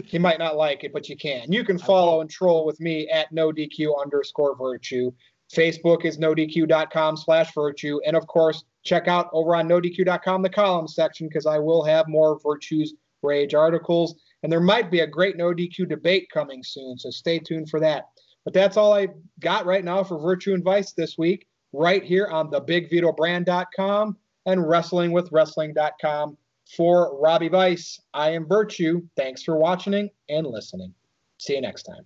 he 0.04 0.18
might 0.18 0.38
not 0.38 0.56
like 0.56 0.84
it, 0.84 0.92
but 0.92 1.08
you 1.08 1.16
can. 1.16 1.52
You 1.52 1.64
can 1.64 1.78
follow 1.78 2.20
and 2.20 2.30
troll 2.30 2.64
with 2.64 2.80
me 2.80 3.08
at 3.08 3.32
no 3.32 3.52
DQ 3.52 4.00
underscore 4.00 4.56
virtue. 4.56 5.12
Facebook 5.52 6.04
is 6.04 6.18
nodq.com 6.18 7.16
slash 7.16 7.54
virtue. 7.54 8.00
And 8.06 8.16
of 8.16 8.26
course, 8.26 8.64
check 8.82 9.08
out 9.08 9.28
over 9.32 9.54
on 9.54 9.68
nodq.com 9.68 10.42
the 10.42 10.50
column 10.50 10.88
section 10.88 11.28
because 11.28 11.46
I 11.46 11.58
will 11.58 11.84
have 11.84 12.08
more 12.08 12.38
Virtues 12.42 12.94
Rage 13.22 13.54
articles. 13.54 14.14
And 14.42 14.50
there 14.50 14.60
might 14.60 14.90
be 14.90 15.00
a 15.00 15.06
great 15.06 15.36
no 15.36 15.52
DQ 15.52 15.88
debate 15.88 16.28
coming 16.32 16.62
soon. 16.62 16.98
So 16.98 17.10
stay 17.10 17.38
tuned 17.38 17.70
for 17.70 17.80
that. 17.80 18.04
But 18.44 18.52
that's 18.52 18.76
all 18.76 18.92
I 18.92 19.08
got 19.40 19.64
right 19.64 19.84
now 19.84 20.04
for 20.04 20.18
Virtue 20.18 20.52
and 20.52 20.62
Vice 20.62 20.92
this 20.92 21.16
week, 21.16 21.46
right 21.72 22.04
here 22.04 22.26
on 22.26 22.50
thebigvitobrand.com 22.50 24.16
and 24.46 24.60
wrestlingwithwrestling.com. 24.60 26.36
For 26.66 27.18
Robbie 27.20 27.48
Vice, 27.48 28.00
I 28.14 28.30
am 28.30 28.46
Virtue. 28.46 29.02
Thanks 29.16 29.42
for 29.42 29.56
watching 29.56 30.10
and 30.28 30.46
listening. 30.46 30.94
See 31.38 31.54
you 31.54 31.60
next 31.60 31.82
time. 31.84 32.04